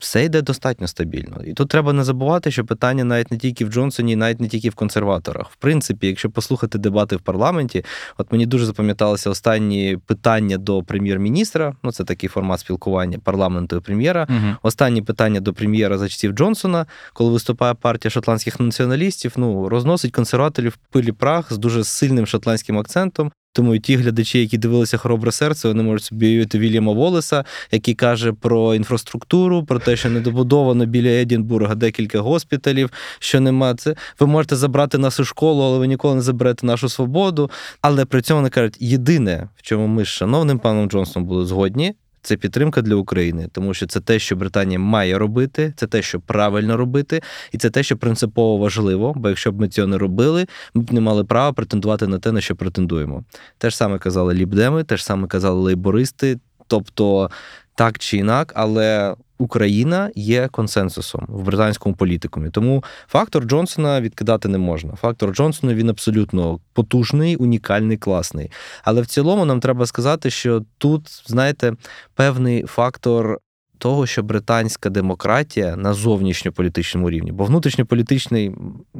[0.00, 1.42] все йде достатньо стабільно.
[1.46, 4.70] І тут треба не забувати, що питання навіть не тільки в Джонсоні, навіть не тільки
[4.70, 5.50] в консерваторах.
[5.50, 7.84] В принципі, якщо послухати дебати в парламенті,
[8.18, 11.74] от мені дуже запам'яталися останні питання до прем'єр-міністра.
[11.82, 14.26] Ну це такий формат спілкування парламенту і прем'єра.
[14.30, 14.56] Угу.
[14.62, 20.78] Останні питання до прем'єра за часів Джонсона, коли виступає партія шотландських націоналістів, ну розносить консерваторів
[20.90, 23.32] пилі прах з дуже сильним шотландським акцентом.
[23.52, 28.32] Тому ті глядачі, які дивилися хоробре серце, вони можуть собі уявити Вільяма Волеса, який каже
[28.32, 33.94] про інфраструктуру, про те, що не добудовано біля Едінбурга декілька госпіталів, що нема це.
[34.20, 37.50] Ви можете забрати нашу школу, але ви ніколи не заберете нашу свободу.
[37.80, 41.94] Але при цьому вони кажуть, єдине, в чому ми з шановним паном Джонсоном були згодні.
[42.22, 46.20] Це підтримка для України, тому що це те, що Британія має робити, це те, що
[46.20, 49.12] правильно робити, і це те, що принципово важливо.
[49.16, 52.32] Бо якщо б ми цього не робили, ми б не мали права претендувати на те,
[52.32, 53.24] на що претендуємо.
[53.58, 56.38] Те ж саме казали лібдеми, те ж саме казали лейбористи.
[56.66, 57.30] Тобто
[57.74, 62.50] так чи інак, але Україна є консенсусом в британському політикумі.
[62.50, 64.94] Тому фактор Джонсона відкидати не можна.
[64.94, 68.50] Фактор Джонсона він абсолютно потужний, унікальний, класний.
[68.84, 71.72] Але в цілому нам треба сказати, що тут, знаєте,
[72.14, 73.38] певний фактор
[73.80, 78.52] того, що британська демократія на зовнішньополітичному рівні, бо внутрішньополітичний,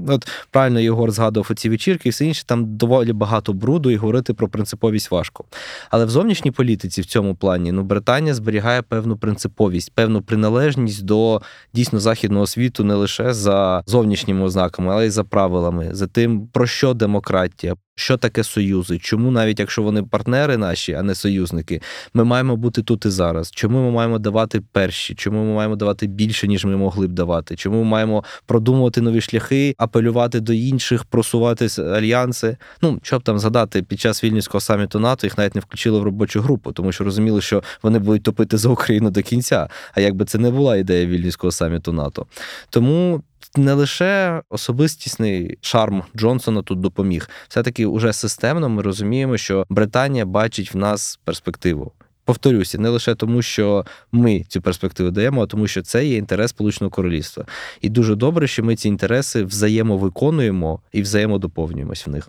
[0.06, 4.34] от правильно Єгор згадував оці вечірки і все інше, там доволі багато бруду і говорити
[4.34, 5.44] про принциповість важко.
[5.90, 11.42] Але в зовнішній політиці в цьому плані ну, Британія зберігає певну принциповість, певну приналежність до
[11.74, 16.66] дійсно західного світу не лише за зовнішніми ознаками, але й за правилами, за тим, про
[16.66, 21.82] що демократія, що таке союзи, чому навіть якщо вони партнери наші, а не союзники,
[22.14, 23.50] ми маємо бути тут і зараз.
[23.50, 25.14] Чому ми маємо давати перші?
[25.14, 27.56] Чому ми маємо давати більше, ніж ми могли б давати?
[27.56, 32.56] Чому ми маємо продумувати нові шляхи, апелювати до інших, просувати альянси?
[32.82, 36.40] Ну щоб там згадати, під час вільнюського саміту НАТО їх навіть не включили в робочу
[36.40, 39.68] групу, тому що розуміли, що вони будуть топити за Україну до кінця.
[39.94, 42.26] А якби це не була ідея вільнюського саміту НАТО,
[42.70, 43.22] тому
[43.56, 47.28] не лише особистісний шарм Джонсона тут допоміг.
[47.48, 51.92] Все таки, уже системно ми розуміємо, що Британія бачить в нас перспективу.
[52.24, 56.50] Повторюся, не лише тому, що ми цю перспективу даємо, а тому, що це є інтерес
[56.50, 57.44] Сполученого Королівства.
[57.80, 62.28] І дуже добре, що ми ці інтереси взаємовиконуємо і взаємодоповнюємось в них.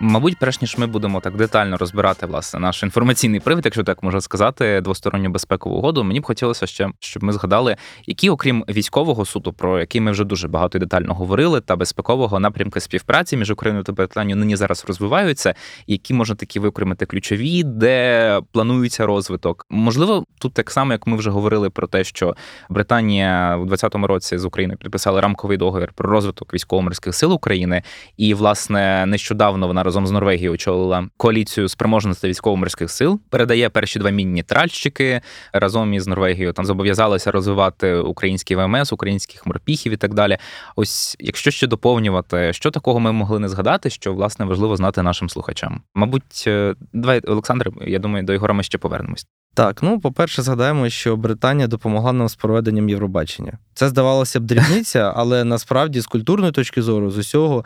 [0.00, 4.20] Мабуть, перш ніж ми будемо так детально розбирати власне наш інформаційний привід, якщо так можна
[4.20, 6.04] сказати, двосторонню безпекову угоду.
[6.04, 10.24] Мені б хотілося ще, щоб ми згадали, які, окрім військового суду, про який ми вже
[10.24, 14.84] дуже багато і детально говорили, та безпекового напрямки співпраці між Україною та Британією нині зараз
[14.88, 15.54] розвиваються,
[15.86, 19.66] які можна такі викремити ключові, де планується розвиток.
[19.70, 22.36] Можливо, тут так само, як ми вже говорили про те, що
[22.68, 27.82] Британія у 2020 році з Україною підписала рамковий договір про розвиток військово-морських сил України,
[28.16, 33.20] і власне нещодавно вона разом з Норвегією очолила коаліцію спроможності військово-морських сил.
[33.30, 35.20] Передає перші два мінні тральщики
[35.52, 36.52] разом із Норвегією.
[36.52, 40.38] Там зобов'язалися розвивати український ВМС, українських морпіхів і так далі.
[40.76, 45.28] Ось, якщо ще доповнювати, що такого ми могли не згадати, що власне важливо знати нашим
[45.28, 45.82] слухачам.
[45.94, 49.26] Мабуть, е, давай, Олександр, я думаю, до Ігора ми ще повернемось.
[49.56, 53.52] Так, ну по-перше, згадаємо, що Британія допомогла нам з проведенням Євробачення.
[53.74, 57.64] Це здавалося б дрібниця, але насправді з культурної точки зору, з усього.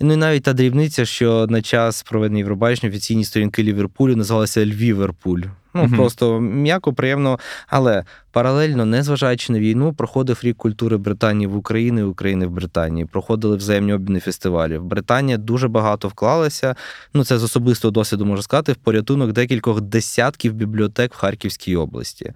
[0.00, 5.42] Ну і навіть та дрібниця, що на час проведення Євробачення офіційні сторінки Ліверпулю називалися Львіверпуль.
[5.74, 7.38] Ну uh просто м'яко, приємно.
[7.66, 13.06] Але паралельно, незважаючи на війну, проходив рік культури Британії в Україні, України в Британії.
[13.06, 14.84] Проходили взаємні обміни фестивалів.
[14.84, 16.74] Британія дуже багато вклалася.
[17.14, 22.32] Ну це з особистого досвіду можна сказати, в порятунок декількох десятків бібліотек в Харківській області.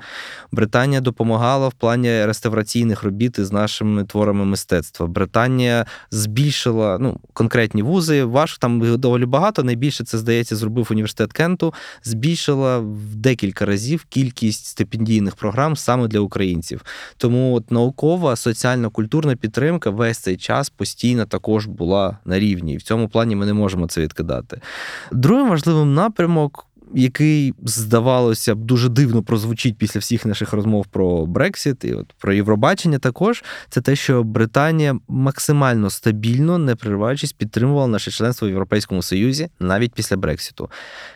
[0.52, 5.06] Британія допомагала в плані реставраційних робіт із нашими творами мистецтва.
[5.06, 8.24] Британія збільшила ну конкретні вузи.
[8.24, 9.62] Ваш там доволі багато.
[9.62, 11.74] Найбільше це здається, зробив університет Кенту.
[12.02, 16.84] Збільшила в декілька разів кількість стипендійних програм саме для українців.
[17.16, 22.82] Тому от наукова соціально-культурна підтримка весь цей час постійно також була на рівні, і в
[22.82, 24.60] цьому плані ми не можемо це відкидати.
[25.12, 31.84] Другим важливим напрямок який здавалося б дуже дивно прозвучить після всіх наших розмов про Брексіт
[31.84, 38.10] і от про Євробачення, також це те, що Британія максимально стабільно, не перериваючись, підтримувала наше
[38.10, 40.70] членство в Європейському Союзі навіть після Брексіту.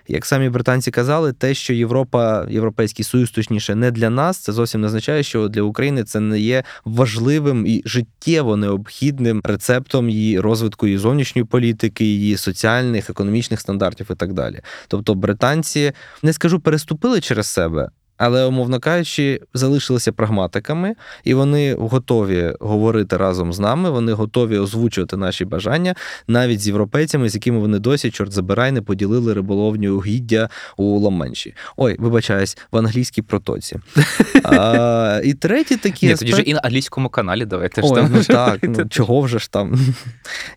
[0.09, 4.81] Як самі британці казали, те, що Європа, Європейський Союз, точніше, не для нас, це зовсім
[4.81, 10.87] не означає, що для України це не є важливим і життєво необхідним рецептом її розвитку
[10.87, 14.61] її зовнішньої політики, її соціальних, економічних стандартів і так далі.
[14.89, 17.91] Тобто британці американці не скажу переступили через себе,
[18.23, 23.91] але, умовно кажучи, залишилися прагматиками, і вони готові говорити разом з нами.
[23.91, 25.95] Вони готові озвучувати наші бажання
[26.29, 31.55] навіть з європейцями, з якими вони досі, чорт забирай, не поділили риболовні угіддя у Ла-Манші.
[31.77, 33.77] Ой, вибачаюсь, в англійській протоці.
[34.45, 38.11] А, І третій такі Ні, тоді ж і на англійському каналі давайте Ой, ж там.
[38.15, 39.79] Ну так, ну чого вже ж там.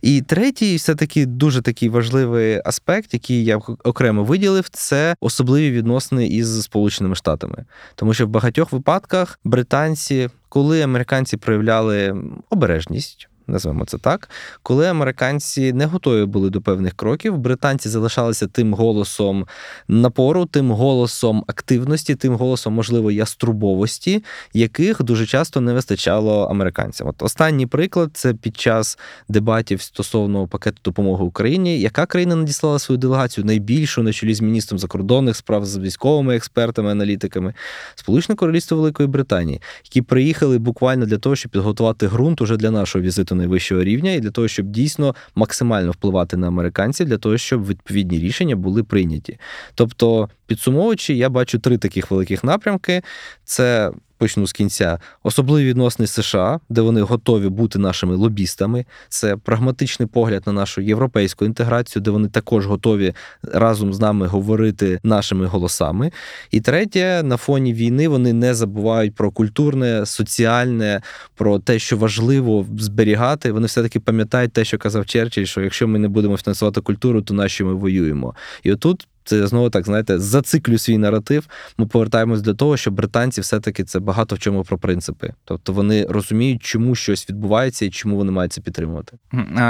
[0.01, 6.27] І третій, все таки дуже такий важливий аспект, який я окремо виділив, це особливі відносини
[6.27, 7.54] із Сполученими Штатами.
[7.95, 12.15] Тому що в багатьох випадках британці, коли американці проявляли
[12.49, 13.29] обережність.
[13.47, 14.29] Назвемо це так,
[14.63, 19.45] коли американці не готові були до певних кроків, британці залишалися тим голосом
[19.87, 27.07] напору, тим голосом активності, тим голосом, можливо, яструбовості, яких дуже часто не вистачало американцям.
[27.07, 32.97] От останній приклад це під час дебатів стосовно пакету допомоги Україні, яка країна надіслала свою
[32.97, 33.45] делегацію?
[33.45, 37.53] Найбільшу на чолі з міністром закордонних справ з військовими експертами, аналітиками,
[37.95, 43.03] Сполучне Королівство Великої Британії, які приїхали буквально для того, щоб підготувати ґрунт уже для нашого
[43.03, 47.67] візиту найвищого рівня, і для того, щоб дійсно максимально впливати на американців, для того, щоб
[47.67, 49.39] відповідні рішення були прийняті.
[49.75, 53.01] Тобто, підсумовуючи, я бачу три таких великих напрямки:
[53.43, 54.99] це почну з кінця.
[55.23, 58.85] Особливі відносини США, де вони готові бути нашими лобістами.
[59.09, 64.99] Це прагматичний погляд на нашу європейську інтеграцію, де вони також готові разом з нами говорити
[65.03, 66.11] нашими голосами.
[66.51, 71.01] І третє, на фоні війни вони не забувають про культурне, соціальне,
[71.35, 73.51] про те, що важливо зберігати.
[73.51, 77.21] Вони все таки пам'ятають те, що казав Черчилль, що якщо ми не будемо фінансувати культуру,
[77.21, 78.35] то нащо ми воюємо?
[78.63, 81.47] І отут це знову так, знаєте, зациклю свій наратив.
[81.77, 85.33] Ми повертаємось до того, що британці все-таки це багато в чому про принципи.
[85.45, 89.17] Тобто вони розуміють, чому щось відбувається і чому вони мають це підтримувати.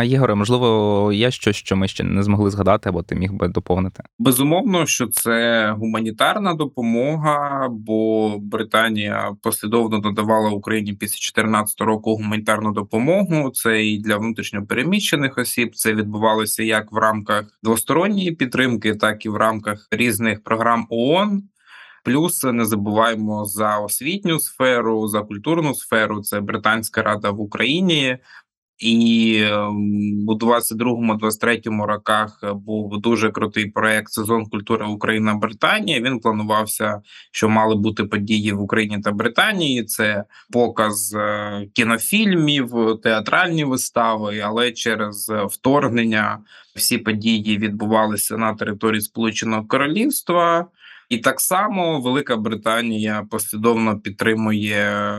[0.03, 4.03] Єгоре, можливо, є щось, що ми ще не змогли згадати, або ти міг би доповнити?
[4.19, 13.49] Безумовно, що це гуманітарна допомога, бо Британія послідовно надавала Україні після 2014 року гуманітарну допомогу.
[13.49, 15.75] Це і для внутрішньо переміщених осіб.
[15.75, 21.43] Це відбувалося як в рамках двосторонньої підтримки, так і в рамках рамках різних програм ООН.
[22.03, 26.21] Плюс не забуваємо за освітню сферу, за культурну сферу.
[26.21, 28.17] Це Британська рада в Україні,
[28.79, 36.01] і ем, у 22-23 роках був дуже крутий проект Сезон культури Україна Британія.
[36.01, 39.83] Він планувався, що мали бути події в Україні та Британії.
[39.83, 42.71] Це показ е, кінофільмів,
[43.03, 46.39] театральні вистави, але через вторгнення
[46.75, 50.67] всі події відбувалися на території Сполученого Королівства.
[51.09, 55.17] І так само Велика Британія послідовно підтримує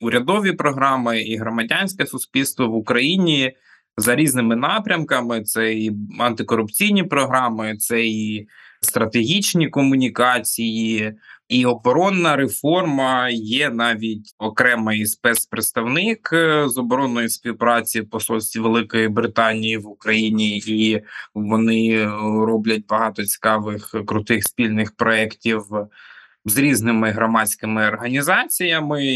[0.00, 3.52] урядові програми і громадянське суспільство в Україні
[3.96, 8.48] за різними напрямками: це і антикорупційні програми, це і
[8.80, 11.12] стратегічні комунікації,
[11.48, 19.88] і оборонна реформа є навіть окремий спецпредставник е, з оборонної співпраці посольстві Великої Британії в
[19.88, 21.02] Україні, і
[21.34, 22.06] вони е,
[22.46, 25.64] роблять багато цікавих крутих спільних проєктів
[26.44, 29.06] з різними громадськими організаціями,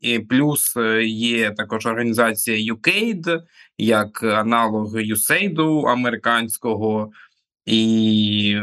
[0.00, 3.40] і плюс е, є також організація UKAID,
[3.78, 7.12] як аналог USAID американського.
[7.66, 8.56] І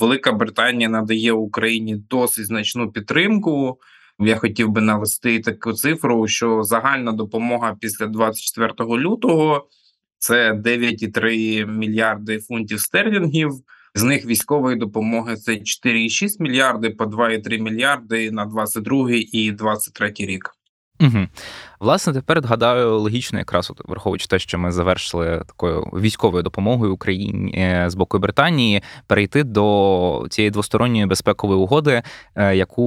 [0.00, 3.78] Велика Британія надає Україні досить значну підтримку.
[4.18, 9.68] Я хотів би навести таку цифру, що загальна допомога після 24 лютого
[10.18, 13.50] це 9,3 мільярди фунтів стерлінгів.
[13.94, 20.50] З них військової допомоги це 4,6 мільярди по 2,3 мільярди на 22 і 23 рік.
[21.00, 21.28] Угу.
[21.84, 27.54] Власне, тепер гадаю, логічно, якраз от враховуючи те, що ми завершили такою військовою допомогою Україні
[27.58, 32.02] е, з боку Британії, перейти до цієї двосторонньої безпекової угоди,
[32.34, 32.82] е, яку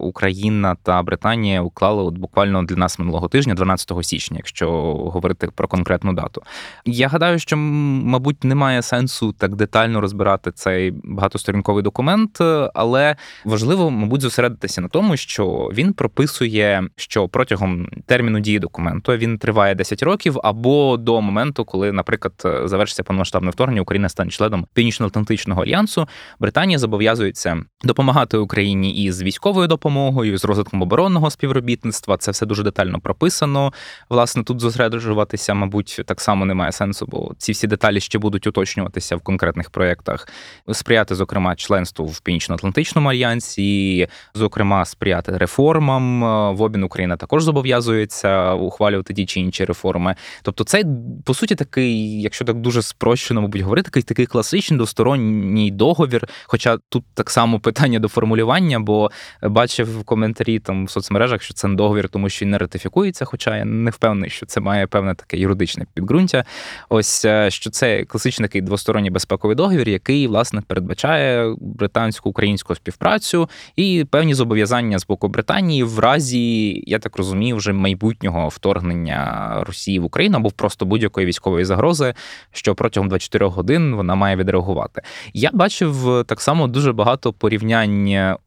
[0.00, 5.68] Україна та Британія уклали от буквально для нас минулого тижня, 12 січня, якщо говорити про
[5.68, 6.42] конкретну дату.
[6.84, 12.38] Я гадаю, що мабуть немає сенсу так детально розбирати цей багатосторінковий документ,
[12.74, 19.12] але важливо, мабуть, зосередитися на тому, що він прописує, що протягом терміну терміну дії документу.
[19.12, 24.66] Він триває 10 років або до моменту, коли, наприклад, завершиться повномасштабне вторгнення, Україна стане членом
[24.74, 26.08] Північно-Атлантичного альянсу.
[26.40, 32.16] Британія зобов'язується допомагати Україні із військовою допомогою, з розвитком оборонного співробітництва.
[32.16, 33.72] Це все дуже детально прописано.
[34.10, 39.16] Власне, тут зосереджуватися, мабуть, так само немає сенсу, бо ці всі деталі ще будуть уточнюватися
[39.16, 40.28] в конкретних проєктах.
[40.72, 46.20] Сприяти, зокрема, членству в Північно-Атлантичному альянсі, зокрема, сприяти реформам.
[46.56, 50.14] В обмін Україна також зобов'язується збирається ухвалювати ті чи інші реформи.
[50.42, 50.84] Тобто, це
[51.24, 56.28] по суті такий, якщо так дуже спрощено, мабуть, говорити, такий такий класичний двосторонній договір.
[56.44, 59.10] Хоча тут так само питання до формулювання, бо
[59.42, 63.24] бачив в коментарі там в соцмережах, що це не договір, тому що він не ратифікується.
[63.24, 66.44] Хоча я не впевнений, що це має певне таке юридичне підґрунтя.
[66.88, 73.48] Ось е, що це класичний такий двосторонній безпековий договір, який власне передбачає британську українську співпрацю
[73.76, 79.62] і певні зобов'язання з боку Британії в разі, я так розумію, вже майбутнього майбутнього вторгнення
[79.66, 82.14] Росії в Україну або просто будь-якої військової загрози,
[82.52, 85.02] що протягом 24 годин вона має відреагувати.
[85.34, 87.90] Я бачив так само дуже багато порівнянь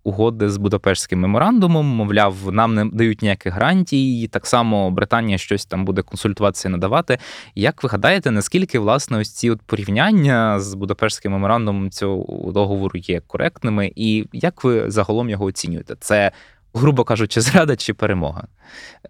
[0.03, 1.85] угоди з Будапештським меморандумом.
[1.85, 4.21] Мовляв, нам не дають ніяких гарантій.
[4.21, 7.17] і Так само Британія щось там буде консультуватися надавати.
[7.55, 13.21] Як ви гадаєте, наскільки власне ось ці от порівняння з Будапештським меморандумом цього договору є
[13.27, 15.95] коректними, і як ви загалом його оцінюєте?
[15.99, 16.31] Це,
[16.73, 18.47] грубо кажучи, зрада чи перемога?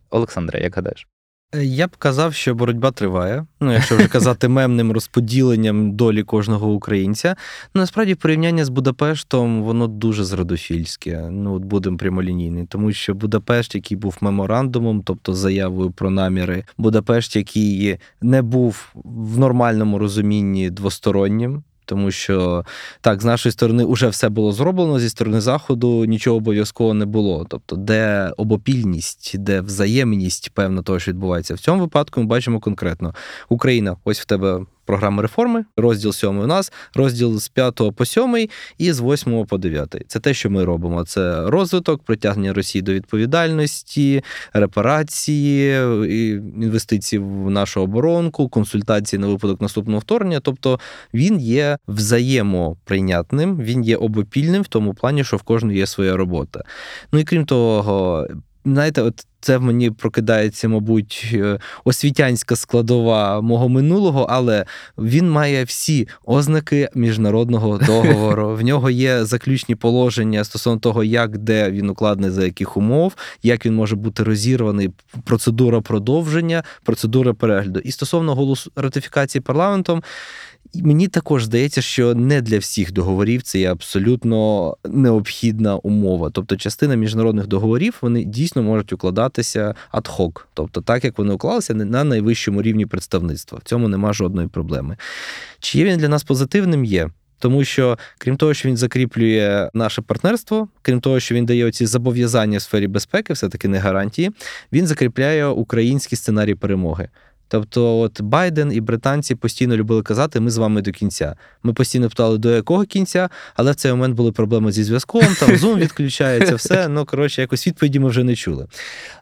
[0.09, 1.07] Олександре, як гадаєш?
[1.55, 3.45] Е, я б казав, що боротьба триває.
[3.59, 7.35] Ну, якщо вже казати мемним розподіленням долі кожного українця.
[7.73, 11.27] Ну, насправді порівняння з Будапештом, воно дуже зрадофільське.
[11.31, 12.65] Ну, от будемо прямолінійні.
[12.65, 19.39] Тому що Будапешт, який був меморандумом, тобто заявою про наміри, Будапешт, який не був в
[19.39, 21.63] нормальному розумінні двостороннім.
[21.85, 22.65] Тому що
[23.01, 27.45] так, з нашої сторони вже все було зроблено, зі сторони заходу нічого обов'язково не було.
[27.49, 33.13] Тобто, де обопільність, де взаємність, певно, того, що відбувається в цьому випадку, ми бачимо конкретно
[33.49, 33.97] Україна.
[34.03, 38.93] Ось в тебе програми реформи, розділ 7 у нас, розділ з 5 по 7 і
[38.93, 39.95] з 8 по 9.
[40.07, 41.03] Це те, що ми робимо.
[41.03, 44.23] Це розвиток, притягнення Росії до відповідальності,
[44.53, 45.75] репарації,
[46.61, 50.39] інвестиції в нашу оборонку, консультації на випадок наступного вторгнення.
[50.39, 50.79] Тобто
[51.13, 56.63] він є взаємоприйнятним, він є обопільним в тому плані, що в кожного є своя робота.
[57.11, 58.27] Ну і крім того,
[58.65, 64.65] знаєте, от це в мені прокидається, мабуть, е, освітянська складова мого минулого, але
[64.97, 68.55] він має всі ознаки міжнародного договору.
[68.55, 73.65] В нього є заключні положення стосовно того, як де він укладений, за яких умов, як
[73.65, 74.91] він може бути розірваний,
[75.23, 77.79] процедура продовження, процедура перегляду.
[77.79, 80.03] І стосовно голосу ратифікації парламентом.
[80.75, 86.29] Мені також здається, що не для всіх договорів це є абсолютно необхідна умова.
[86.33, 92.03] Тобто, частина міжнародних договорів вони дійсно можуть укладатися ад-хок, тобто так як вони уклалися на
[92.03, 93.57] найвищому рівні представництва.
[93.57, 94.97] В цьому нема жодної проблеми.
[95.59, 96.85] Чи є він для нас позитивним?
[96.85, 97.09] Є.
[97.39, 101.85] Тому що, крім того, що він закріплює наше партнерство, крім того, що він дає оці
[101.85, 104.31] зобов'язання в сфері безпеки, все таки не гарантії,
[104.73, 107.09] він закріпляє український сценарій перемоги.
[107.53, 111.35] Тобто, от Байден і британці постійно любили казати, ми з вами до кінця.
[111.63, 115.49] Ми постійно питали, до якого кінця, але в цей момент були проблеми зі зв'язком, там
[115.49, 116.87] Zoom відключається, все.
[116.87, 118.67] Ну, коротше, якось відповіді ми вже не чули.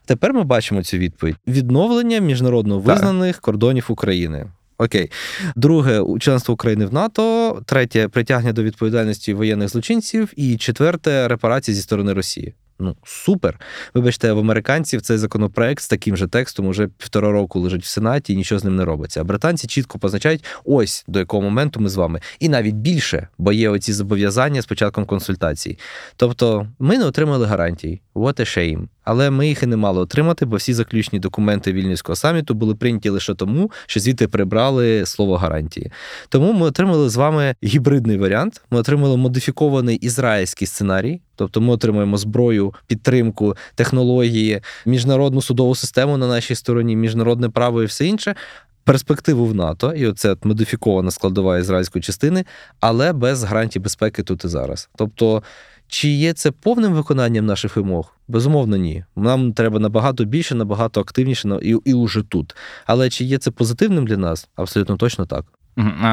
[0.06, 3.42] Тепер ми бачимо цю відповідь: відновлення міжнародно визнаних так.
[3.42, 4.48] кордонів України.
[4.78, 5.12] Окей,
[5.56, 11.82] друге членство України в НАТО, третє притягнення до відповідальності воєнних злочинців, і четверте репарації зі
[11.82, 12.54] сторони Росії.
[12.82, 13.60] Ну, супер.
[13.94, 18.34] Вибачте, в американців цей законопроект з таким же текстом уже півтора року лежить в Сенаті
[18.34, 19.22] і нічого з ним не робиться.
[19.22, 22.22] А британці чітко позначають, ось до якого моменту ми з вами.
[22.40, 25.78] І навіть більше, бо є оці зобов'язання з початком консультації.
[26.16, 28.02] Тобто ми не отримали гарантій.
[28.16, 28.88] What a shame.
[29.12, 33.09] Але ми їх і не мали отримати, бо всі заключні документи вільнюського саміту були прийняті
[33.09, 35.91] лише тому, що звідти прибрали слово гарантії.
[36.30, 38.62] Тому ми отримали з вами гібридний варіант.
[38.72, 46.28] Ми отримали модифікований ізраїльський сценарій, тобто ми отримуємо зброю, підтримку, технології, міжнародну судову систему на
[46.28, 48.36] нашій стороні, міжнародне право і все інше.
[48.84, 52.45] Перспективу в НАТО, і оце модифікована складова ізраїльської частини,
[52.80, 54.89] але без гарантій безпеки тут і зараз.
[54.97, 55.43] Тобто
[55.92, 58.14] чи є це повним виконанням наших вимог?
[58.28, 59.04] Безумовно, ні.
[59.16, 62.56] Нам треба набагато більше, набагато активніше і і уже тут.
[62.86, 64.50] Але чи є це позитивним для нас?
[64.56, 65.46] Абсолютно точно так.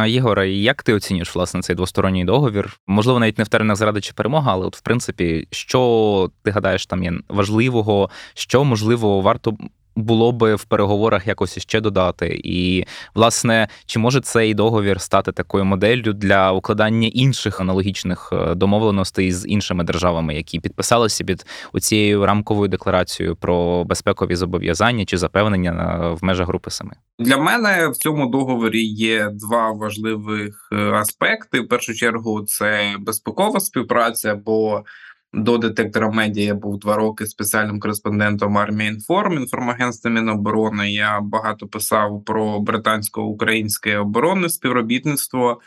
[0.06, 2.78] Єгоре, як ти оцінюєш власне цей двосторонній договір?
[2.86, 6.86] Можливо, навіть не в термінах зради чи перемога, але от в принципі, що ти гадаєш
[6.86, 9.56] там є важливого, що можливо варто
[9.98, 12.40] було би в переговорах якось ще додати.
[12.44, 12.84] І,
[13.14, 19.48] власне, чи може цей договір стати такою моделлю для укладання інших аналогічних е, домовленостей з
[19.48, 21.44] іншими державами, які підписалися під
[21.80, 26.92] цією рамковою декларацією про безпекові зобов'язання чи запевнення в межах групи семи?
[27.18, 31.60] Для мене в цьому договорі є два важливих е, аспекти.
[31.60, 34.34] В першу чергу, це безпекова співпраця.
[34.34, 34.84] бо
[35.32, 40.92] до детектора медіа я був два роки спеціальним кореспондентом армії інформ інформагентства Міноборони.
[40.92, 45.60] Я багато писав про британсько-українське оборонне співробітництво.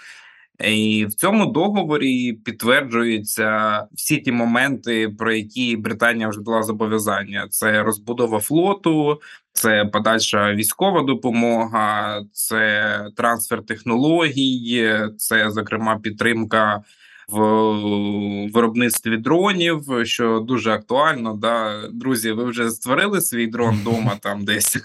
[0.67, 7.83] І в цьому договорі підтверджуються всі ті моменти, про які Британія вже дала зобов'язання: це
[7.83, 9.21] розбудова флоту,
[9.53, 16.83] це подальша військова допомога, це трансфер технологій, це зокрема підтримка
[17.31, 21.33] в виробництві дронів, що дуже актуально.
[21.33, 24.77] Да, Друзі, ви вже створили свій дрон вдома там десь?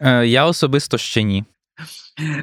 [0.00, 1.44] Е, я особисто ще ні.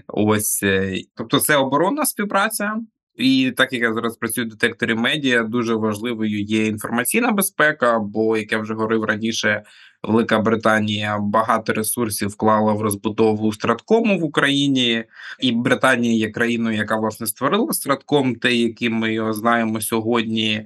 [0.08, 2.76] Ось, е, тобто, це оборонна співпраця.
[3.16, 8.00] І так як я зараз працюю в детекторі медіа, дуже важливою є інформаційна безпека.
[8.00, 9.64] Бо як я вже говорив раніше,
[10.04, 15.04] Велика Британія багато ресурсів вклала в розбудову страткому в Україні,
[15.40, 20.66] і Британія є країною, яка власне створила стратком, те, яким ми його знаємо сьогодні.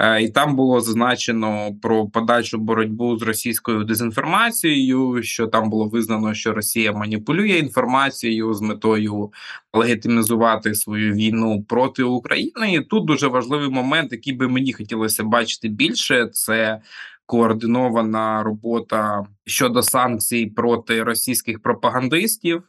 [0.00, 5.22] Е, і там було зазначено про подальшу боротьбу з російською дезінформацією.
[5.22, 9.32] Що там було визнано, що Росія маніпулює інформацією з метою
[9.72, 12.72] легітимізувати свою війну проти України.
[12.72, 16.80] І Тут дуже важливий момент, який би мені хотілося бачити більше, це
[17.26, 22.62] координована робота щодо санкцій проти російських пропагандистів,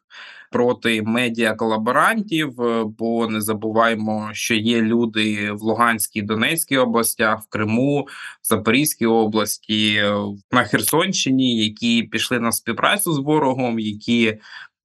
[0.51, 2.62] проти медіа колаборантів.
[2.62, 8.08] Е, бо не забуваємо, що є люди в Луганській Донецькій областях, в Криму,
[8.41, 10.16] в Запорізькій області, е,
[10.51, 14.38] на Херсонщині, які пішли на співпрацю з ворогом, які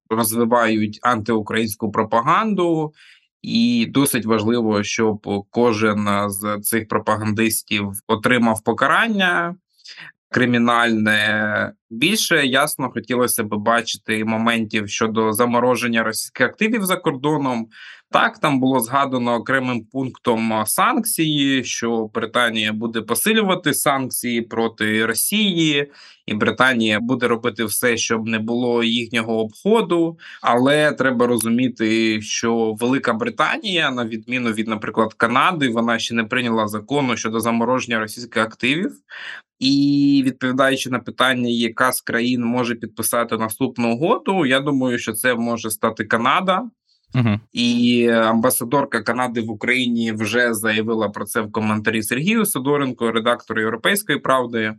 [0.09, 2.93] розвивають антиукраїнську пропаганду.
[3.41, 9.55] І досить важливо, щоб кожен з цих пропагандистів отримав покарання
[10.33, 11.73] кримінальне.
[11.89, 17.67] Більше ясно хотілося б бачити моментів щодо замороження російських активів за кордоном.
[18.13, 25.91] Так, там було згадано окремим пунктом санкції, що Британія буде посилювати санкції проти Росії,
[26.25, 30.17] і Британія буде робити все, щоб не було їхнього обходу.
[30.41, 36.67] Але треба розуміти, що Велика Британія, на відміну від, наприклад, Канади, вона ще не прийняла
[36.67, 38.91] закону щодо замороження російських активів.
[39.59, 45.35] І відповідаючи на питання, яка з країн може підписати наступну угоду, я думаю, що це
[45.35, 46.63] може стати Канада.
[47.15, 47.39] Угу.
[47.53, 54.19] І амбасадорка Канади в Україні вже заявила про це в коментарі Сергію Сидоренко, редактору Європейської
[54.19, 54.73] правди.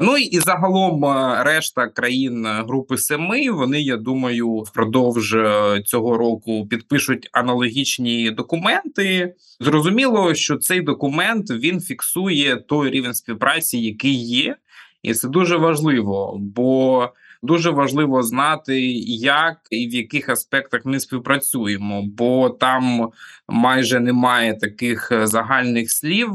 [0.00, 6.66] Ну і загалом е, решта країн групи Семи вони, я думаю, впродовж е, цього року
[6.70, 9.34] підпишуть аналогічні документи.
[9.60, 14.56] Зрозуміло, що цей документ він фіксує той рівень співпраці, який є,
[15.02, 17.08] і це дуже важливо, бо
[17.44, 23.10] дуже важливо знати, як і в яких аспектах ми співпрацюємо, бо там
[23.48, 26.30] майже немає таких е, загальних слів.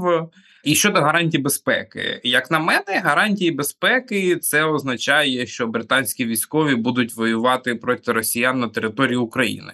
[0.63, 7.15] І щодо гарантій безпеки, як на мене, гарантії безпеки це означає, що британські військові будуть
[7.15, 9.73] воювати проти росіян на території України.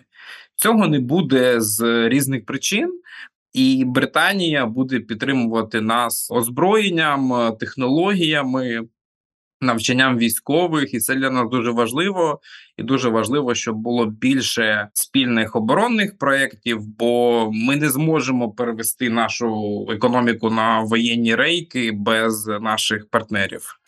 [0.56, 3.02] Цього не буде з різних причин.
[3.54, 8.82] І Британія буде підтримувати нас озброєнням, технологіями,
[9.66, 12.40] навчанням військових, і це для нас дуже важливо.
[12.78, 19.88] І дуже важливо, щоб було більше спільних оборонних проєктів, бо ми не зможемо перевести нашу
[19.92, 23.80] економіку на воєнні рейки без наших партнерів.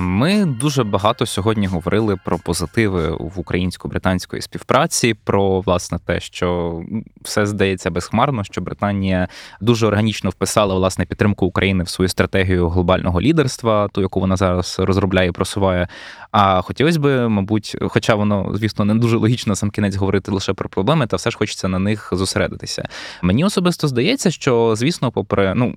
[0.00, 6.80] Ми дуже багато сьогодні говорили про позитиви в українсько-британської співпраці, про власне те, що
[7.22, 9.28] все здається безхмарно, що Британія
[9.60, 14.76] дуже органічно вписала власне підтримку України в свою стратегію глобального лідерства, ту, яку вона зараз
[14.78, 15.88] розробляє, і просуває.
[16.30, 20.68] А хотілося б, мабуть, хоча воно, звісно, не дуже логічно сам кінець говорити лише про
[20.68, 22.88] проблеми, та все ж хочеться на них зосередитися.
[23.22, 25.74] Мені особисто здається, що звісно, попри ну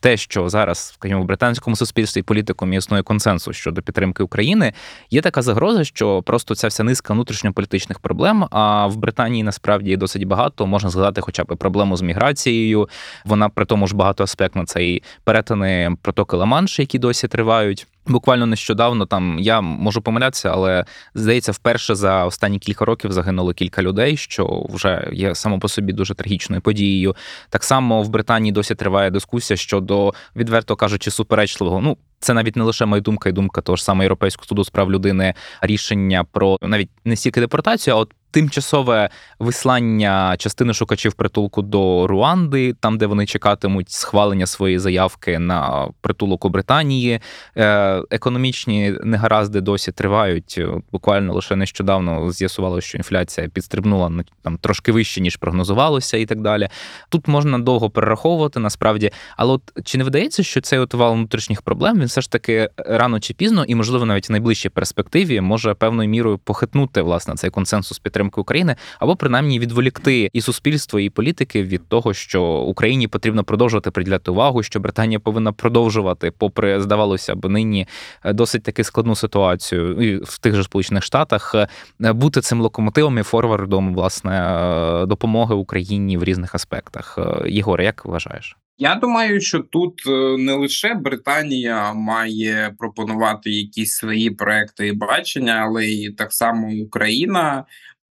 [0.00, 4.72] те, що зараз скажімо, в британському суспільстві політикум існує консенсус щодо підтримки України,
[5.10, 8.46] є така загроза, що просто ця вся низка внутрішньополітичних проблем.
[8.50, 10.66] А в Британії насправді досить багато.
[10.66, 12.88] Можна згадати, хоча б проблему з міграцією.
[13.24, 17.86] Вона при тому ж багатоаспектна це і перетини протоки Ла-Манш, які досі тривають.
[18.06, 20.84] Буквально нещодавно там я можу помилятися, але
[21.14, 25.92] здається, вперше за останні кілька років загинуло кілька людей, що вже є само по собі
[25.92, 27.16] дуже трагічною подією.
[27.50, 31.80] Так само в Британії досі триває дискусія щодо, відверто кажучи, суперечливого.
[31.80, 34.70] Ну це навіть не лише моя думка і думка того ж саме Європейського суду з
[34.70, 41.62] прав людини рішення про навіть не стільки депортацію, а от тимчасове вислання частини шукачів притулку
[41.62, 47.20] до Руанди, там де вони чекатимуть схвалення своєї заявки на притулок у Британії.
[47.56, 50.60] Е, економічні негаразди досі тривають.
[50.92, 56.40] Буквально лише нещодавно з'ясувалося, що інфляція підстрибнула ну, там трошки вище ніж прогнозувалося, і так
[56.40, 56.68] далі.
[57.08, 61.62] Тут можна довго перераховувати насправді, але от чи не видається, що цей от вал внутрішніх
[61.62, 65.74] проблем він все ж таки рано чи пізно, і можливо навіть в найближчій перспективі може
[65.74, 71.10] певною мірою похитнути власне цей консенсус підтримки підтримки України, або принаймні відволікти і суспільство, і
[71.10, 77.34] політики від того, що Україні потрібно продовжувати приділяти увагу, що Британія повинна продовжувати, попри здавалося
[77.34, 77.86] б, нині
[78.24, 81.54] е, досить таки складну ситуацію і в тих же сполучених штатах,
[82.00, 87.18] е, бути цим локомотивом і форвардом власне е, допомоги Україні в різних аспектах.
[87.46, 88.56] Єгор, як вважаєш?
[88.78, 89.94] Я думаю, що тут
[90.38, 97.64] не лише Британія має пропонувати якісь свої проекти і бачення, але й так само Україна.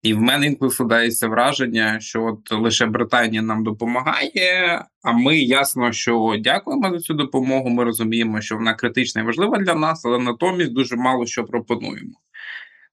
[0.03, 4.85] І в мене інколи складається враження, що от лише Британія нам допомагає.
[5.03, 7.69] А ми ясно, що дякуємо за цю допомогу.
[7.69, 12.13] Ми розуміємо, що вона критична і важлива для нас, але натомість дуже мало що пропонуємо.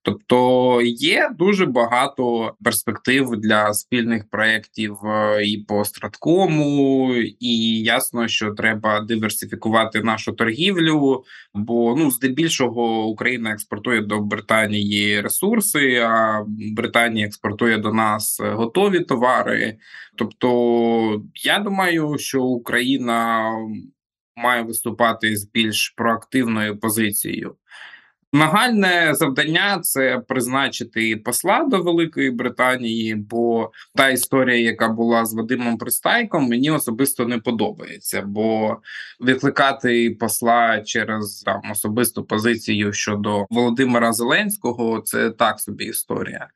[0.02, 8.52] Тобто є дуже багато перспектив для спільних проєктів е, і по страткому, і ясно, що
[8.52, 11.24] треба диверсифікувати нашу торгівлю.
[11.54, 16.44] Бо ну здебільшого Україна експортує до Британії ресурси, а
[16.76, 19.78] Британія експортує до нас готові товари.
[20.16, 23.52] Тобто, я думаю, що Україна
[24.36, 27.56] має виступати з більш проактивною позицією.
[28.34, 35.78] Нагальне завдання це призначити посла до Великої Британії, бо та історія, яка була з Вадимом
[35.78, 38.22] Пристайком, мені особисто не подобається.
[38.22, 38.78] Бо
[39.20, 46.48] викликати посла через там особисту позицію щодо Володимира Зеленського це так собі історія.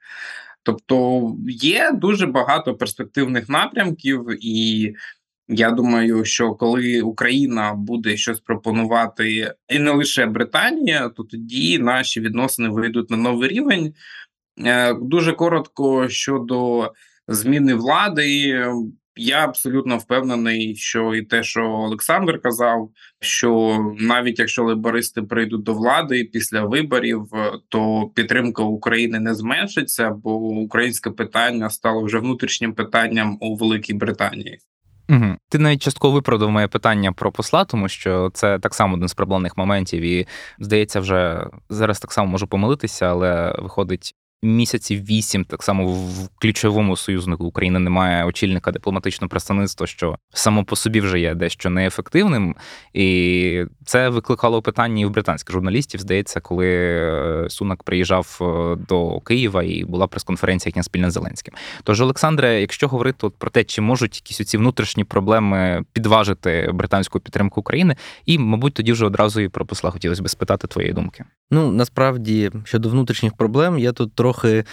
[0.64, 4.94] Тобто є дуже багато перспективних напрямків і.
[5.48, 12.22] Я думаю, що коли Україна буде щось пропонувати, і не лише Британія, то тоді наші
[12.22, 13.94] відносини вийдуть на новий рівень.
[14.66, 16.92] Е, дуже коротко щодо
[17.28, 18.60] зміни влади.
[19.16, 25.74] Я абсолютно впевнений, що і те, що Олександр казав, що навіть якщо лейбористи прийдуть до
[25.74, 27.26] влади після виборів,
[27.70, 34.60] то підтримка України не зменшиться, бо українське питання стало вже внутрішнім питанням у Великій Британії.
[35.10, 35.36] Угу.
[35.50, 39.14] Ти навіть частково виправдав моє питання про посла, тому що це так само один з
[39.14, 40.28] проблемних моментів, і
[40.60, 46.98] здається, вже зараз так само можу помилитися, але виходить місяців вісім, так само в ключовому
[46.98, 52.56] союзнику України немає очільника дипломатичного представництва, що само по собі вже є дещо неефективним.
[52.94, 56.00] І це викликало питання і в британських журналістів.
[56.00, 61.54] Здається, коли е, Сунак приїжджав е, до Києва і була прес-конференція їхня спільна з Зеленським.
[61.84, 67.20] Тож, Олександре, якщо говорити от про те, чи можуть якісь оці внутрішні проблеми підважити британську
[67.20, 71.24] підтримку України, і, мабуть, тоді вже одразу і про посла хотілося би спитати твоєї думки.
[71.52, 74.64] Ну насправді щодо внутрішніх проблем, я тут трохи трохи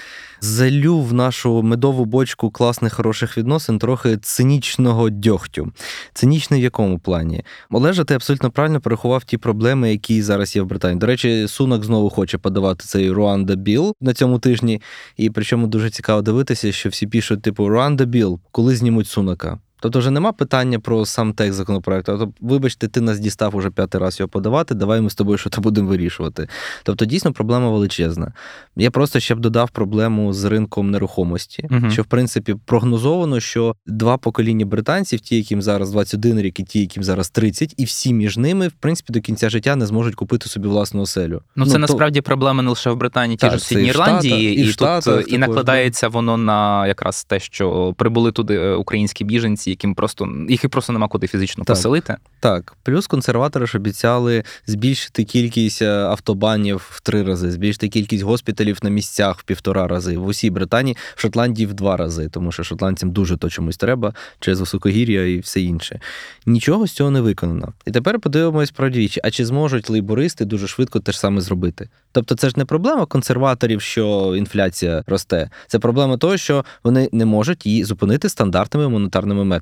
[0.41, 5.73] залю в нашу медову бочку класних хороших відносин, трохи цинічного дьогтю.
[6.15, 7.45] Цинічний в якому плані?
[7.71, 10.99] Олежа, ти абсолютно правильно порахував ті проблеми, які зараз є в Британії.
[10.99, 14.83] До речі, Сунок знову хоче подавати цей Руанда Біл на цьому тижні.
[15.17, 19.59] І причому дуже цікаво дивитися, що всі пишуть, типу, Руанда Біл, коли знімуть Сунака.
[19.81, 22.19] Тобто вже нема питання про сам текст законопроекту.
[22.19, 24.75] Тобто, вибачте, ти нас дістав уже п'ятий раз його подавати.
[24.75, 26.49] Давай ми з тобою що то будемо вирішувати.
[26.83, 28.33] Тобто, дійсно, проблема величезна.
[28.77, 33.75] Я просто ще б додав проблему з ринком нерухомості, uh що в принципі прогнозовано, що
[33.87, 38.13] два покоління британців, ті, яким зараз 21 рік, і ті, яким зараз 30, і всі
[38.13, 41.43] між ними, в принципі, до кінця життя не зможуть купити собі власну оселю.
[41.57, 41.79] Ну, це то...
[41.79, 45.33] насправді проблема не лише в Британії, ті ж в Східній Ірландії, і, і, Штатах, тут
[45.33, 50.65] і накладається воно на якраз те, що прибули туди е, українські біженці яким просто їх
[50.65, 52.17] і просто нема куди фізично так, поселити.
[52.41, 58.79] Так, плюс консерватори ж обіцяли збільшити кількість е, автобанів в три рази, збільшити кількість госпіталів
[58.83, 60.17] на місцях в півтора рази.
[60.17, 64.15] В усій Британії, в Шотландії в два рази, тому що шотландцям дуже то чомусь треба
[64.41, 66.01] через високогір'я і все інше.
[66.47, 67.73] Нічого з цього не виконано.
[67.87, 69.21] І тепер подивимось про двічі.
[69.25, 71.89] А чи зможуть лейбористи дуже швидко те ж саме зробити?
[72.13, 75.51] Тобто, це ж не проблема консерваторів, що інфляція росте.
[75.67, 79.60] Це проблема того, що вони не можуть її зупинити стандартними монетарними методами.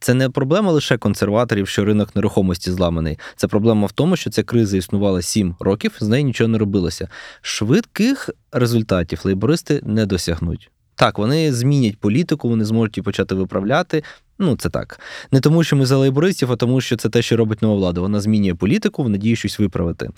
[0.00, 3.18] Це не проблема лише консерваторів, що ринок нерухомості зламаний.
[3.36, 7.08] Це проблема в тому, що ця криза існувала 7 років, з нею нічого не робилося.
[7.42, 10.70] Швидких результатів лейбористи не досягнуть.
[10.94, 14.02] Так, вони змінять політику, вони зможуть її почати виправляти.
[14.42, 15.00] Ну, це так.
[15.32, 18.00] Не тому, що ми за лейбористів, а тому, що це те, що робить нова влада.
[18.00, 20.10] Вона змінює політику в надії щось виправити.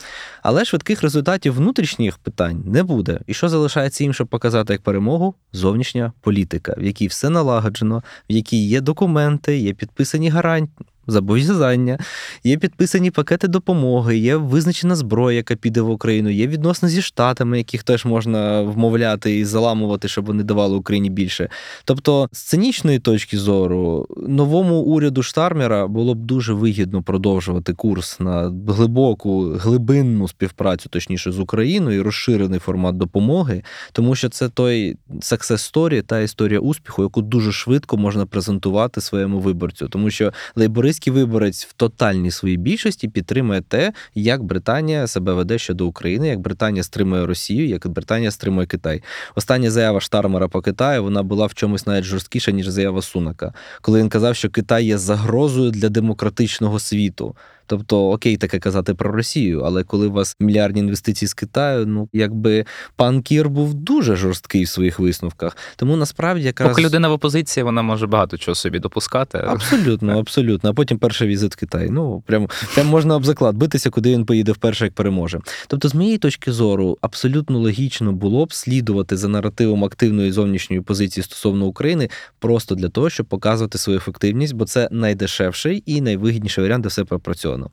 [0.42, 3.20] Але швидких результатів внутрішніх питань не буде.
[3.26, 5.34] І що залишається їм, щоб показати як перемогу?
[5.52, 11.98] Зовнішня політика, в якій все налагоджено, в якій є документи, є підписані гарантії зобов'язання,
[12.44, 17.58] є підписані пакети допомоги, є визначена зброя, яка піде в Україну, є відносно зі штатами,
[17.58, 21.48] яких теж можна вмовляти і заламувати, щоб вони давали Україні більше.
[21.84, 28.52] Тобто, з цинічної точки зору, новому уряду Штармера було б дуже вигідно продовжувати курс на
[28.68, 36.02] глибоку, глибинну співпрацю, точніше, з Україною, розширений формат допомоги, тому що це той success story,
[36.02, 41.64] та історія успіху, яку дуже швидко можна презентувати своєму виборцю, тому що лейбори Лейбористський виборець
[41.64, 47.26] в тотальній своїй більшості підтримує те, як Британія себе веде щодо України, як Британія стримує
[47.26, 49.02] Росію, як Британія стримує Китай.
[49.34, 54.00] Остання заява Штармера по Китаю вона була в чомусь навіть жорсткіша ніж заява Сунака, коли
[54.00, 57.34] він казав, що Китай є загрозою для демократичного світу.
[57.66, 62.08] Тобто, окей, таке казати про Росію, але коли у вас мільярдні інвестиції з Китаю, ну
[62.12, 62.64] якби
[62.96, 65.56] пан Кір був дуже жорсткий в своїх висновках.
[65.76, 69.38] Тому насправді якраз Поки людина в опозиції, вона може багато чого собі допускати.
[69.38, 70.70] абсолютно, абсолютно.
[70.70, 71.88] А потім перший візит в Китай.
[71.90, 75.40] Ну прям прям можна об заклад битися, куди він поїде вперше, як переможе.
[75.66, 81.24] Тобто, з моєї точки зору, абсолютно логічно було б слідувати за наративом активної зовнішньої позиції
[81.24, 82.08] стосовно України,
[82.38, 87.04] просто для того, щоб показувати свою ефективність, бо це найдешевший і найвигідніший варіант, де все
[87.52, 87.70] пропрацьовано.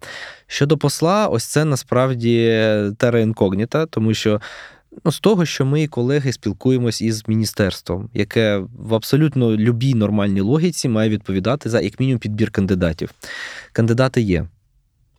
[0.48, 2.64] Щодо посла, ось це насправді
[2.98, 4.42] тера інкогніта, тому що.
[5.06, 10.90] Ну, з того, що ми, колеги, спілкуємось із міністерством, яке в абсолютно любій нормальній логіці
[10.90, 13.10] має відповідати за як мінімум підбір кандидатів.
[13.72, 14.46] Кандидати є.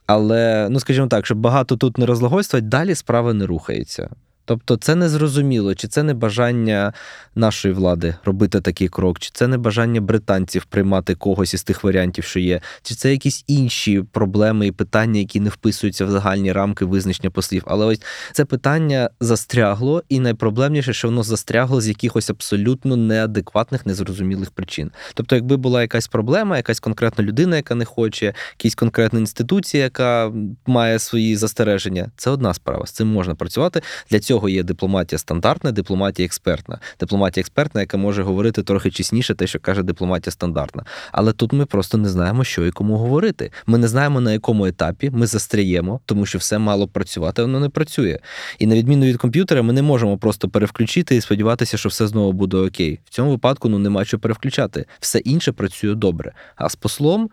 [0.06, 4.10] Але, ну скажімо так, щоб багато тут не розлагольствувати, далі справа не рухається.
[4.50, 6.92] Тобто це не зрозуміло, чи це не бажання
[7.34, 12.24] нашої влади робити такий крок, чи це не бажання британців приймати когось із тих варіантів,
[12.24, 16.84] що є, чи це якісь інші проблеми і питання, які не вписуються в загальні рамки
[16.84, 17.62] визначення послів.
[17.66, 24.50] Але ось це питання застрягло, і найпроблемніше, що воно застрягло з якихось абсолютно неадекватних, незрозумілих
[24.50, 24.90] причин.
[25.14, 30.32] Тобто, якби була якась проблема, якась конкретна людина, яка не хоче, якась конкретна інституція, яка
[30.66, 32.86] має свої застереження, це одна справа.
[32.86, 33.82] З цим можна працювати.
[34.10, 36.78] Для цього є дипломатія стандартна, дипломатія експертна.
[37.00, 40.84] Дипломатія експертна, яка може говорити трохи чесніше, те, що каже дипломатія стандартна.
[41.12, 43.50] Але тут ми просто не знаємо, що і кому говорити.
[43.66, 47.68] Ми не знаємо на якому етапі ми застряємо, тому що все мало працювати, воно не
[47.68, 48.18] працює.
[48.58, 52.32] І на відміну від комп'ютера, ми не можемо просто перевключити і сподіватися, що все знову
[52.32, 53.00] буде окей.
[53.04, 54.86] В цьому випадку ну нема що перевключати.
[55.00, 56.32] Все інше працює добре.
[56.56, 57.30] А з послом,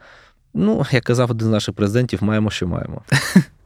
[0.54, 3.02] ну як казав один з наших президентів, маємо, що маємо.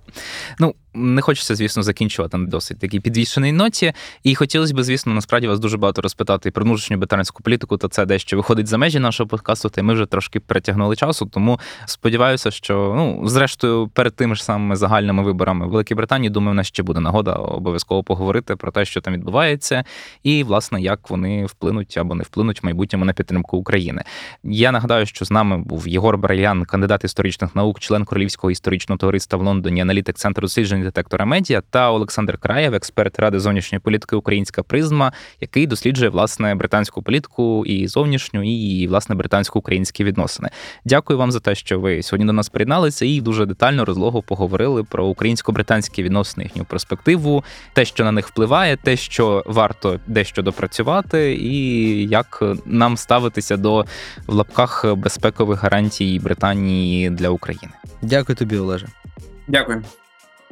[0.60, 3.94] Ну, не хочеться, звісно, закінчувати на досить такій підвішеній ноті.
[4.24, 8.06] І хотілося б, звісно, насправді вас дуже багато розпитати про внутрішню британську політику, та це
[8.06, 11.26] дещо виходить за межі нашого подкасту, та ми вже трошки перетягнули часу.
[11.26, 16.52] Тому сподіваюся, що ну, зрештою, перед тими ж самими загальними виборами в Великій Британії, думаю,
[16.52, 19.84] у нас ще буде нагода обов'язково поговорити про те, що там відбувається,
[20.24, 24.04] і власне як вони вплинуть або не вплинуть в майбутньому на підтримку України.
[24.44, 29.40] Я нагадаю, що з нами був Єгор Бараян, кандидат історичних наук, член Королівського історичного товариства
[29.40, 34.64] в Лондоні, аналітик центру досліджень детектора медіа, та Олександр Краєв, експерт ради зовнішньої політики Українська
[34.64, 40.50] призма, який досліджує власне британську політику і зовнішню, і власне британсько-українські відносини.
[40.86, 44.84] Дякую вам за те, що ви сьогодні до нас приєдналися і дуже детально розлого поговорили
[44.84, 47.44] про українсько-британські відносини, їхню перспективу,
[47.74, 53.86] те, що на них впливає, те, що варто дещо допрацювати, і як нам ставитися до
[54.28, 57.74] в лапках безпекових гарантій Британії для України.
[58.02, 58.88] Дякую тобі, Олеже.
[59.52, 59.84] Дякую.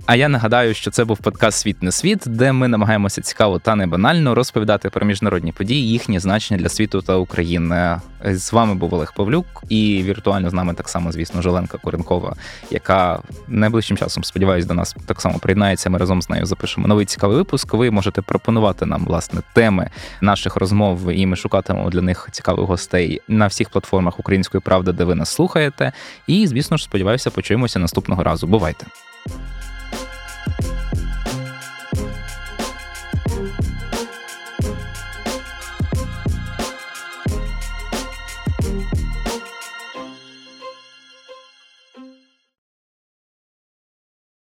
[0.06, 3.76] А я нагадаю, що це був подкаст Світ не світ, де ми намагаємося цікаво та
[3.76, 8.02] не банально розповідати про міжнародні події, їхні значення для світу та України.
[8.26, 12.36] З вами був Олег Павлюк, і віртуально з нами так само, звісно, Жоленка Коренкова,
[12.72, 15.90] яка найближчим часом, сподіваюсь, до нас так само приєднається.
[15.90, 17.74] Ми разом з нею запишемо новий цікавий випуск.
[17.74, 19.90] Ви можете пропонувати нам власне теми
[20.22, 25.04] наших розмов, і ми шукатимемо для них цікавих гостей на всіх платформах Української правди, де
[25.04, 25.92] ви нас слухаєте.
[26.28, 28.48] І звісно ж, сподіваюся, почуємося наступного разу.
[28.48, 28.86] Бувайте.